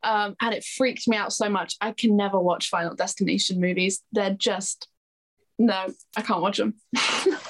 [0.03, 1.77] Um, and it freaked me out so much.
[1.81, 4.03] I can never watch Final Destination movies.
[4.11, 4.89] They're just
[5.59, 5.87] no,
[6.17, 6.75] I can't watch them.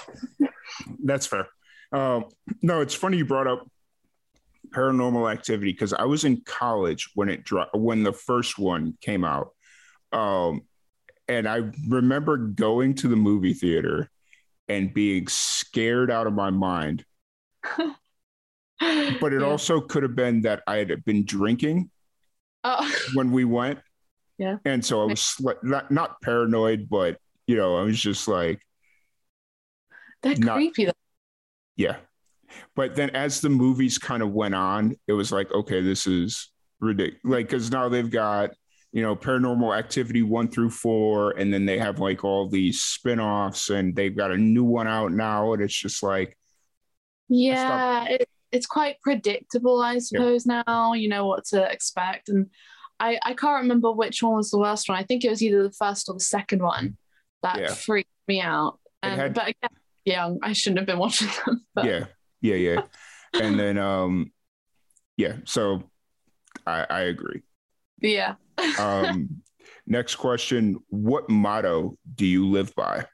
[1.04, 1.48] That's fair.
[1.92, 2.24] Um,
[2.62, 3.66] no, it's funny you brought up
[4.70, 9.24] paranormal activity because I was in college when it dropped when the first one came
[9.24, 9.50] out.
[10.12, 10.62] Um,
[11.28, 14.10] and I remember going to the movie theater
[14.68, 17.04] and being scared out of my mind.
[17.78, 19.46] but it yeah.
[19.46, 21.90] also could have been that I had been drinking
[22.64, 22.94] oh.
[23.14, 23.78] when we went.
[24.38, 24.56] Yeah.
[24.64, 28.60] And so I was not, not paranoid, but you know, I was just like
[30.22, 30.86] that creepy.
[30.86, 30.92] Though.
[31.82, 31.96] Yeah.
[32.76, 36.52] But then as the movies kind of went on, it was like, okay, this is
[36.80, 37.20] ridiculous.
[37.24, 38.50] Like, because now they've got,
[38.92, 43.18] you know, paranormal activity one through four, and then they have like all these spin
[43.18, 45.54] offs, and they've got a new one out now.
[45.54, 46.36] And it's just like,
[47.28, 50.62] yeah, it, it's quite predictable, I suppose, yeah.
[50.66, 50.92] now.
[50.92, 52.28] You know what to expect.
[52.28, 52.50] And
[53.00, 54.98] I, I can't remember which one was the worst one.
[54.98, 56.96] I think it was either the first or the second one
[57.42, 57.74] that yeah.
[57.74, 58.78] freaked me out.
[59.02, 59.70] And, um, had, but again,
[60.04, 61.64] young, I shouldn't have been watching them.
[61.74, 61.84] But.
[61.84, 62.04] Yeah,
[62.40, 62.82] yeah, yeah.
[63.34, 64.32] and then, um,
[65.16, 65.36] yeah.
[65.44, 65.90] So,
[66.66, 67.42] I, I agree.
[68.00, 68.34] Yeah.
[68.78, 69.42] um,
[69.86, 73.06] next question: What motto do you live by?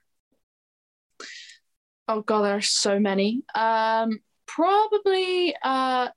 [2.08, 3.42] Oh God, there are so many.
[3.54, 6.08] Um, probably uh,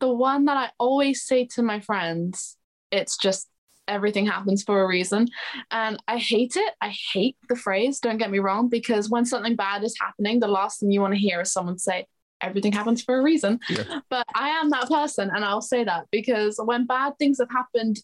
[0.00, 2.56] the one that I always say to my friends.
[2.90, 3.48] It's just
[3.88, 5.28] everything happens for a reason.
[5.70, 6.74] And I hate it.
[6.80, 10.48] I hate the phrase, don't get me wrong, because when something bad is happening, the
[10.48, 12.06] last thing you want to hear is someone say,
[12.40, 13.60] everything happens for a reason.
[13.68, 14.00] Yeah.
[14.10, 18.00] But I am that person, and I'll say that because when bad things have happened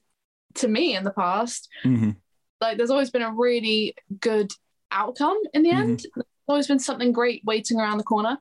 [0.54, 2.10] to me in the past, mm-hmm.
[2.60, 4.52] like there's always been a really good
[4.90, 5.98] outcome in the end.
[5.98, 6.20] Mm-hmm.
[6.20, 8.38] There's always been something great waiting around the corner.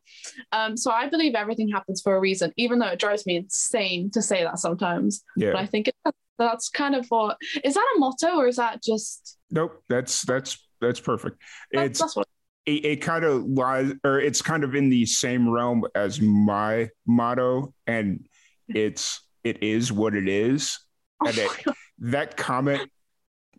[0.51, 4.09] Um, so I believe everything happens for a reason, even though it drives me insane
[4.11, 5.23] to say that sometimes.
[5.35, 5.51] Yeah.
[5.51, 5.95] But I think it
[6.37, 9.37] that's kind of what is that a motto or is that just?
[9.51, 11.41] Nope that's that's that's perfect.
[11.71, 12.27] That's, it's that's what
[12.65, 16.89] it, it kind of lies or it's kind of in the same realm as my
[17.07, 18.27] motto and
[18.67, 20.77] it's it is what it is
[21.23, 21.51] oh and it,
[21.99, 22.91] that comment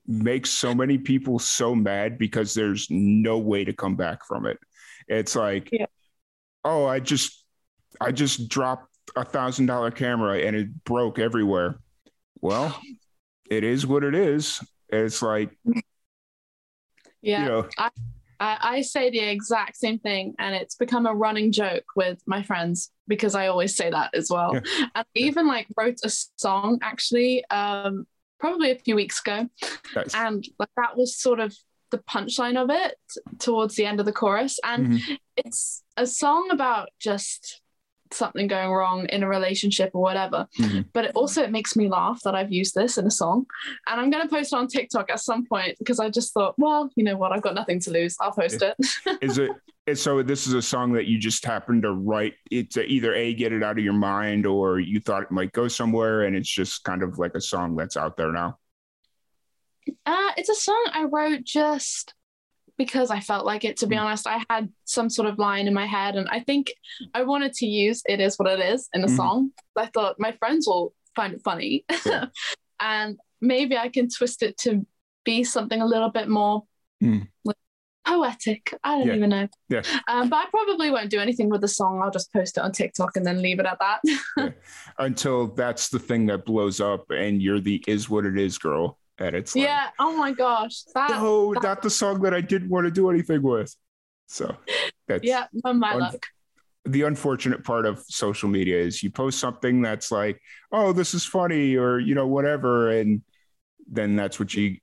[0.07, 4.59] makes so many people so mad because there's no way to come back from it.
[5.09, 5.87] It's like yeah.
[6.65, 7.45] oh i just
[8.01, 11.81] i just dropped a thousand dollar camera and it broke everywhere
[12.41, 12.81] well,
[13.51, 14.61] it is what it is.
[14.89, 15.51] It's like,
[17.23, 17.91] yeah, you know, I,
[18.41, 22.43] I, I say the exact same thing, and it's become a running joke with my
[22.43, 24.55] friends because I always say that as well.
[24.55, 24.61] Yeah.
[24.95, 28.07] And I even like wrote a song actually, um,
[28.39, 29.49] probably a few weeks ago,
[29.95, 30.15] nice.
[30.15, 31.55] and like that was sort of
[31.91, 32.97] the punchline of it
[33.39, 35.15] towards the end of the chorus, and mm-hmm.
[35.37, 37.61] it's a song about just
[38.13, 40.47] something going wrong in a relationship or whatever.
[40.59, 40.83] Mm-hmm.
[40.93, 43.47] But it also it makes me laugh that I've used this in a song.
[43.89, 46.55] And I'm going to post it on TikTok at some point because I just thought,
[46.59, 48.17] well, you know what, I've got nothing to lose.
[48.21, 48.77] I'll post it.
[49.23, 49.51] is it
[49.95, 53.33] so this is a song that you just happened to write it to either a
[53.33, 56.49] get it out of your mind or you thought it might go somewhere and it's
[56.49, 58.59] just kind of like a song that's out there now
[60.05, 62.13] uh, it's a song I wrote just
[62.79, 64.03] because I felt like it, to be hmm.
[64.03, 64.27] honest.
[64.27, 66.73] I had some sort of line in my head, and I think
[67.13, 69.51] I wanted to use It Is What It Is in a mm song.
[69.77, 71.85] I thought my friends will find it funny.
[72.07, 72.27] Yeah.
[72.81, 74.87] and maybe I can twist it to
[75.25, 76.65] be something a little bit more
[77.03, 77.27] mm.
[77.45, 77.57] like,
[78.07, 78.75] poetic.
[78.85, 79.15] I don't yeah.
[79.15, 79.49] even know.
[79.69, 79.83] Yeah.
[80.07, 82.01] Um, but I probably won't do anything with the song.
[82.03, 84.01] I'll just post it on TikTok and then leave it at that.
[84.37, 84.51] yeah.
[84.99, 88.99] Until that's the thing that blows up and you're the is what it is girl
[89.19, 92.41] and it's like, yeah oh my gosh that, no that, not the song that i
[92.41, 93.75] didn't want to do anything with
[94.27, 94.55] so
[95.07, 96.27] that's yeah my un- luck
[96.89, 100.41] the unfortunate part of social media is you post something that's like,
[100.73, 102.91] oh, this is funny or, you know, whatever.
[102.91, 103.23] And
[103.91, 104.79] then that's what you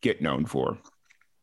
[0.00, 0.78] get known for.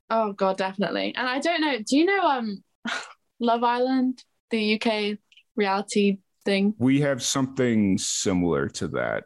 [0.10, 1.14] Oh God, definitely.
[1.16, 2.64] And I don't know, do you know um
[3.40, 5.18] Love Island, the UK
[5.56, 6.74] reality thing?
[6.78, 9.26] We have something similar to that.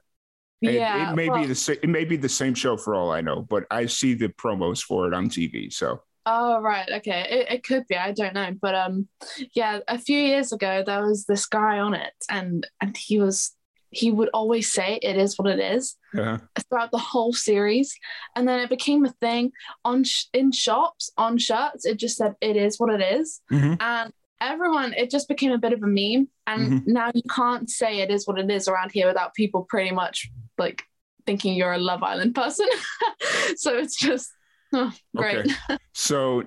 [0.61, 1.77] Yeah, it, it may well, be the same.
[1.81, 4.81] It may be the same show for all I know, but I see the promos
[4.81, 5.71] for it on TV.
[5.71, 6.01] So
[6.31, 7.25] Oh right, okay.
[7.29, 7.95] It, it could be.
[7.95, 9.07] I don't know, but um,
[9.53, 9.79] yeah.
[9.87, 13.55] A few years ago, there was this guy on it, and and he was
[13.89, 16.37] he would always say it is what it is uh-huh.
[16.69, 17.95] throughout the whole series,
[18.35, 19.51] and then it became a thing
[19.83, 21.85] on sh- in shops on shirts.
[21.85, 23.41] It just said it is what it is.
[23.51, 23.75] Mm-hmm.
[23.79, 26.91] and everyone it just became a bit of a meme, and mm-hmm.
[26.91, 30.29] now you can't say it is what it is around here without people pretty much
[30.57, 30.83] like
[31.25, 32.67] thinking you're a Love Island person.
[33.55, 34.31] so it's just
[34.73, 35.39] Oh, great.
[35.39, 35.77] Okay.
[35.93, 36.43] so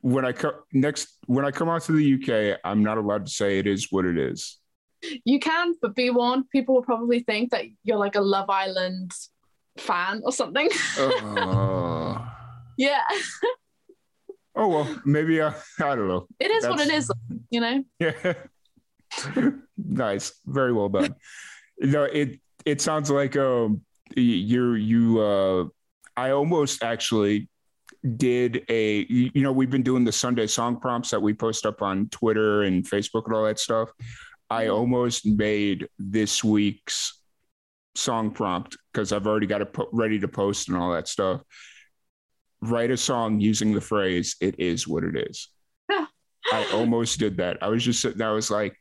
[0.00, 3.32] when I come next when I come out to the UK, I'm not allowed to
[3.32, 4.58] say it is what it is.
[5.24, 9.12] You can, but be warned, people will probably think that you're like a Love Island
[9.76, 10.68] fan or something.
[10.98, 12.24] Uh,
[12.78, 13.02] yeah.
[14.56, 15.48] Oh well, maybe I,
[15.80, 16.26] I don't know.
[16.38, 17.10] It is That's, what it is,
[17.50, 17.84] you know.
[17.98, 18.34] Yeah.
[19.76, 21.14] nice, very well done.
[21.78, 23.82] You know, it it sounds like um
[24.16, 25.64] you're you uh
[26.16, 27.48] I almost actually
[28.16, 31.80] did a you know we've been doing the sunday song prompts that we post up
[31.80, 33.90] on twitter and facebook and all that stuff
[34.50, 34.74] i mm-hmm.
[34.74, 37.22] almost made this week's
[37.94, 41.40] song prompt because i've already got it ready to post and all that stuff
[42.68, 45.48] write a song using the phrase it is what it is
[45.90, 48.76] i almost did that i was just sitting i was like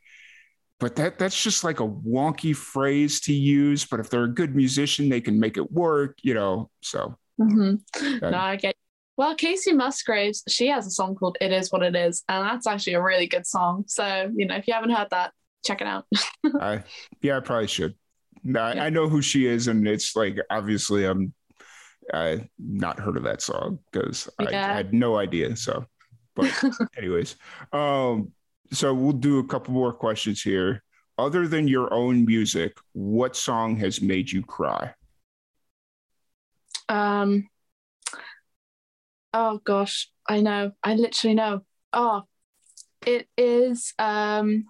[0.79, 4.55] but that that's just like a wonky phrase to use but if they're a good
[4.55, 7.75] musician they can make it work you know so mm-hmm.
[8.19, 8.75] no i get
[9.15, 12.65] well, Kacey Musgraves, she has a song called It Is What It Is, and that's
[12.65, 13.83] actually a really good song.
[13.87, 16.05] So, you know, if you haven't heard that, check it out.
[16.59, 16.83] I,
[17.21, 17.93] yeah, I probably should.
[18.45, 18.83] I, yeah.
[18.83, 21.33] I know who she is, and it's like obviously I'm
[22.13, 24.71] I not heard of that song because yeah.
[24.71, 25.55] I had no idea.
[25.55, 25.85] So,
[26.35, 26.51] but
[26.97, 27.35] anyways,
[27.71, 28.31] um,
[28.71, 30.83] so we'll do a couple more questions here.
[31.17, 34.93] Other than your own music, what song has made you cry?
[36.89, 37.47] Um,
[39.33, 40.73] Oh gosh, I know.
[40.83, 41.61] I literally know.
[41.91, 42.23] Oh,
[43.05, 43.93] it is.
[43.97, 44.65] Um,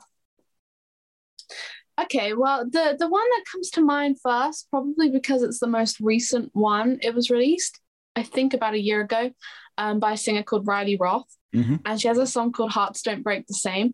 [2.01, 5.99] okay, well, the the one that comes to mind first, probably because it's the most
[5.99, 6.99] recent one.
[7.01, 7.79] It was released,
[8.15, 9.31] I think, about a year ago,
[9.77, 11.75] um, by a singer called Riley Roth, mm-hmm.
[11.85, 13.93] and she has a song called "Hearts Don't Break the Same."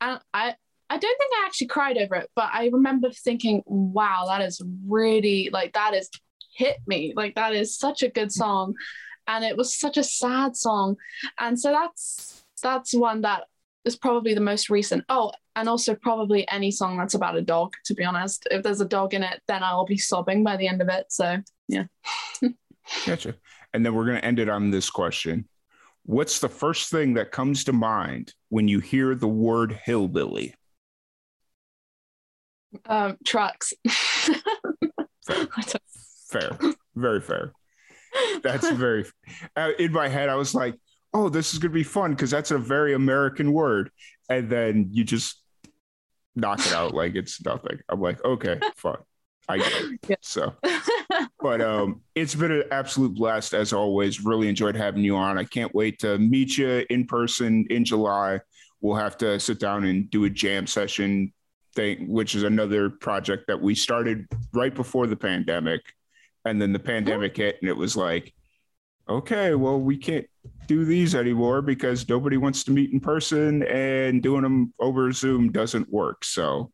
[0.00, 0.54] And I,
[0.90, 4.60] I don't think I actually cried over it, but I remember thinking, "Wow, that is
[4.86, 6.10] really like that is
[6.56, 7.12] hit me.
[7.16, 8.74] Like that is such a good song."
[9.26, 10.96] and it was such a sad song
[11.38, 13.44] and so that's that's one that
[13.84, 17.74] is probably the most recent oh and also probably any song that's about a dog
[17.84, 18.46] to be honest.
[18.50, 21.06] If there's a dog in it then i'll be sobbing by the end of it
[21.10, 21.38] so
[21.68, 21.84] yeah.
[23.06, 23.34] Gotcha.
[23.72, 25.48] And then we're going to end it on this question.
[26.04, 30.54] What's the first thing that comes to mind when you hear the word hillbilly?
[32.86, 33.72] Um, trucks.
[35.26, 35.46] Fair.
[36.30, 36.58] fair.
[36.94, 37.52] Very fair.
[38.42, 39.06] That's very
[39.56, 40.28] uh, in my head.
[40.28, 40.74] I was like,
[41.14, 43.90] oh, this is gonna be fun because that's a very American word,
[44.28, 45.42] and then you just
[46.36, 47.78] knock it out like it's nothing.
[47.88, 48.98] I'm like, okay, fun.
[49.46, 50.00] I get it.
[50.08, 50.16] Yeah.
[50.22, 50.54] So,
[51.40, 54.24] but um, it's been an absolute blast as always.
[54.24, 55.36] Really enjoyed having you on.
[55.36, 58.40] I can't wait to meet you in person in July.
[58.80, 61.32] We'll have to sit down and do a jam session
[61.74, 65.82] thing, which is another project that we started right before the pandemic
[66.44, 68.32] and then the pandemic hit and it was like
[69.08, 70.26] okay well we can't
[70.66, 75.52] do these anymore because nobody wants to meet in person and doing them over zoom
[75.52, 76.70] doesn't work so.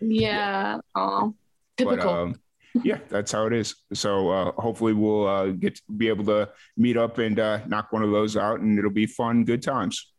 [0.00, 1.28] Yeah, yeah.
[1.76, 1.96] typical.
[1.96, 2.40] but, um,
[2.82, 3.76] yeah that's how it is.
[3.92, 7.92] So uh, hopefully we'll uh, get to be able to meet up and uh, knock
[7.92, 10.12] one of those out and it'll be fun good times.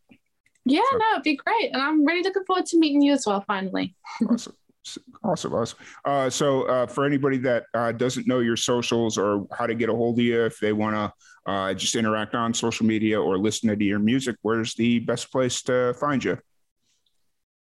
[0.66, 1.74] Yeah so, no it'd be great.
[1.74, 3.96] And i'm really looking forward to meeting you as well finally.
[4.30, 4.56] Awesome
[5.24, 5.80] Awesome, awesome.
[6.04, 9.90] Uh, so, uh, for anybody that uh, doesn't know your socials or how to get
[9.90, 13.38] a hold of you, if they want to uh, just interact on social media or
[13.38, 16.38] listen to your music, where's the best place to find you?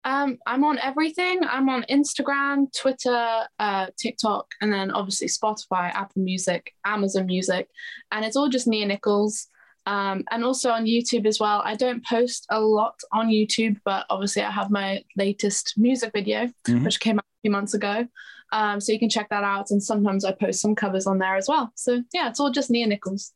[0.04, 1.40] Um, I'm on everything.
[1.42, 7.68] I'm on Instagram, Twitter, uh, TikTok, and then obviously Spotify, Apple Music, Amazon Music,
[8.12, 9.48] and it's all just Nia Nicholls.
[9.86, 11.62] Um, and also on YouTube as well.
[11.64, 16.46] I don't post a lot on YouTube, but obviously I have my latest music video,
[16.46, 16.84] mm-hmm.
[16.84, 18.06] which came out a few months ago.
[18.52, 19.70] Um, so you can check that out.
[19.70, 21.70] And sometimes I post some covers on there as well.
[21.76, 23.32] So yeah, it's all just Nia Nicholls.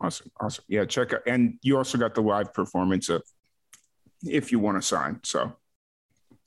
[0.00, 0.30] Awesome.
[0.40, 0.64] Awesome.
[0.68, 1.22] Yeah, check out.
[1.26, 3.22] And you also got the live performance of
[4.24, 5.20] if you want a sign.
[5.24, 5.52] So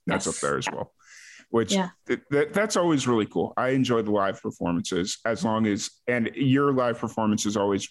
[0.08, 0.36] That's yes.
[0.36, 0.94] up there as well.
[1.52, 1.90] Which yeah.
[2.08, 3.54] th- th- that's always really cool.
[3.58, 7.90] I enjoy the live performances as long as and your live performance is always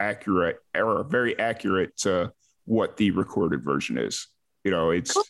[0.00, 2.32] accurate or very accurate to
[2.64, 4.28] what the recorded version is.
[4.64, 5.24] You know, it's cool.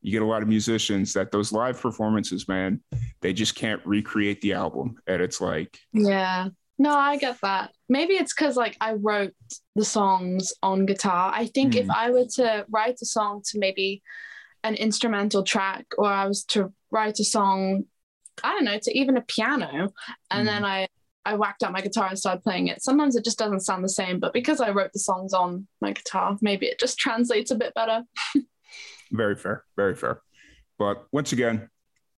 [0.00, 2.80] you get a lot of musicians that those live performances, man,
[3.20, 4.96] they just can't recreate the album.
[5.06, 6.48] And it's like Yeah.
[6.78, 7.72] No, I get that.
[7.88, 9.34] Maybe it's because like I wrote
[9.74, 11.32] the songs on guitar.
[11.34, 11.80] I think mm.
[11.80, 11.90] if.
[11.90, 14.02] I were to write a song to maybe
[14.64, 17.84] an instrumental track, or I was to write a song,
[18.42, 19.92] I don't know, to even a piano,
[20.30, 20.50] and mm.
[20.50, 20.88] then I
[21.24, 22.82] I whacked out my guitar and started playing it.
[22.82, 25.92] Sometimes it just doesn't sound the same, but because I wrote the songs on my
[25.92, 28.02] guitar, maybe it just translates a bit better.
[29.12, 30.22] very fair, very fair.
[30.78, 31.68] But once again,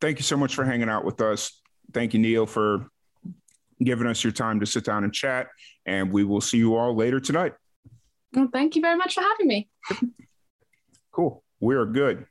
[0.00, 1.58] thank you so much for hanging out with us.
[1.94, 2.90] Thank you, Nia, for
[3.82, 5.46] giving us your time to sit down and chat.
[5.86, 7.54] And we will see you all later tonight.
[8.34, 9.70] Well, thank you very much for having me.
[11.12, 11.42] cool.
[11.60, 12.26] We are good.